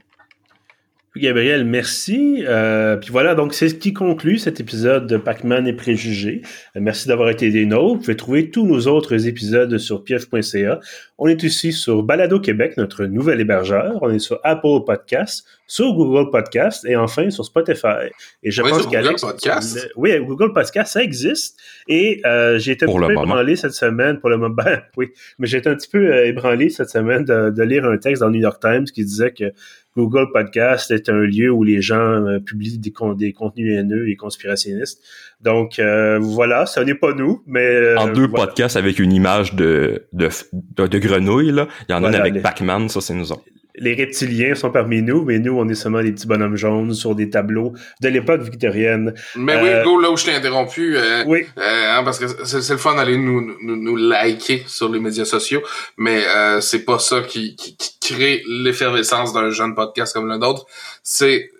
[1.18, 2.44] Gabriel, merci.
[2.46, 6.42] Euh, puis voilà, donc c'est ce qui conclut cet épisode de Pac-Man et Préjugés.
[6.76, 7.94] Euh, merci d'avoir été des nôtres.
[7.94, 10.80] Vous pouvez trouver tous nos autres épisodes sur pief.ca.
[11.18, 13.98] On est aussi sur Balado Québec, notre nouvel hébergeur.
[14.02, 18.10] On est sur Apple Podcasts, sur Google Podcasts et enfin sur Spotify.
[18.42, 19.22] Et je pense qu'Alex...
[19.22, 19.88] Google Podcast?
[19.96, 21.58] Oui, Google Podcast, ça existe.
[21.88, 24.54] Et euh, j'ai été un petit peu ébranlé cette semaine pour le moment.
[24.56, 25.08] Ben, oui,
[25.38, 28.22] mais j'ai été un petit peu euh, ébranlé cette semaine de, de lire un texte
[28.22, 29.52] dans le New York Times qui disait que
[29.96, 34.16] Google Podcast est un lieu où les gens euh, publient des, des, contenus haineux et
[34.16, 35.02] conspirationnistes.
[35.40, 39.54] Donc euh, voilà, ce n'est pas nous, mais euh, en deux podcasts avec une image
[39.54, 40.28] de de,
[40.76, 43.44] de, grenouille là, il y en a un avec Pac-Man, ça c'est nous autres
[43.78, 47.14] les reptiliens sont parmi nous, mais nous, on est seulement des petits bonhommes jaunes sur
[47.14, 49.14] des tableaux de l'époque victorienne.
[49.34, 51.46] Mais oui, go, là où je t'ai interrompu, euh, oui.
[51.58, 55.24] Euh, hein, parce que c'est le fun d'aller nous, nous, nous, liker sur les médias
[55.24, 55.62] sociaux,
[55.96, 60.38] mais euh, c'est pas ça qui, qui, qui crée l'effervescence d'un jeune podcast comme le
[60.38, 60.66] nôtre.
[61.02, 61.50] C'est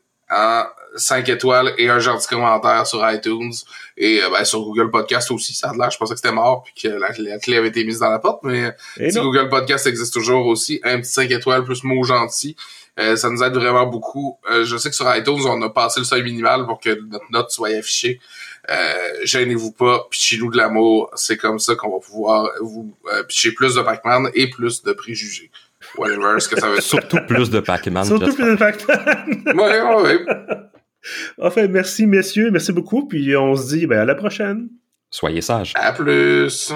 [0.97, 3.53] 5 étoiles et un gentil commentaire sur iTunes
[3.97, 5.55] et euh, ben, sur Google Podcast aussi.
[5.55, 8.01] Ça a l'air, je pensais que c'était mort puis que la, clé avait été mise
[8.01, 8.73] dans la porte, mais
[9.11, 12.57] si Google Podcast existe toujours aussi, un petit 5 étoiles plus mot gentil.
[12.99, 14.39] Euh, ça nous aide vraiment beaucoup.
[14.51, 17.31] Euh, je sais que sur iTunes, on a passé le seuil minimal pour que notre
[17.31, 18.21] note soit affichée.
[19.23, 21.11] gênez-vous pas, pitchez-nous de l'amour.
[21.15, 22.95] C'est comme ça qu'on va pouvoir vous
[23.29, 25.51] pitcher plus de Pac-Man et plus de préjugés
[25.97, 26.83] whatever ce que ça veut dire.
[26.83, 28.05] Surtout plus de Pac-Man.
[28.05, 29.43] Surtout plus de Pac-Man.
[29.47, 30.27] ouais, ouais, ouais.
[31.39, 34.69] Enfin, merci messieurs, merci beaucoup, puis on se dit ben, à la prochaine.
[35.11, 35.73] Soyez sages.
[35.77, 36.73] À plus.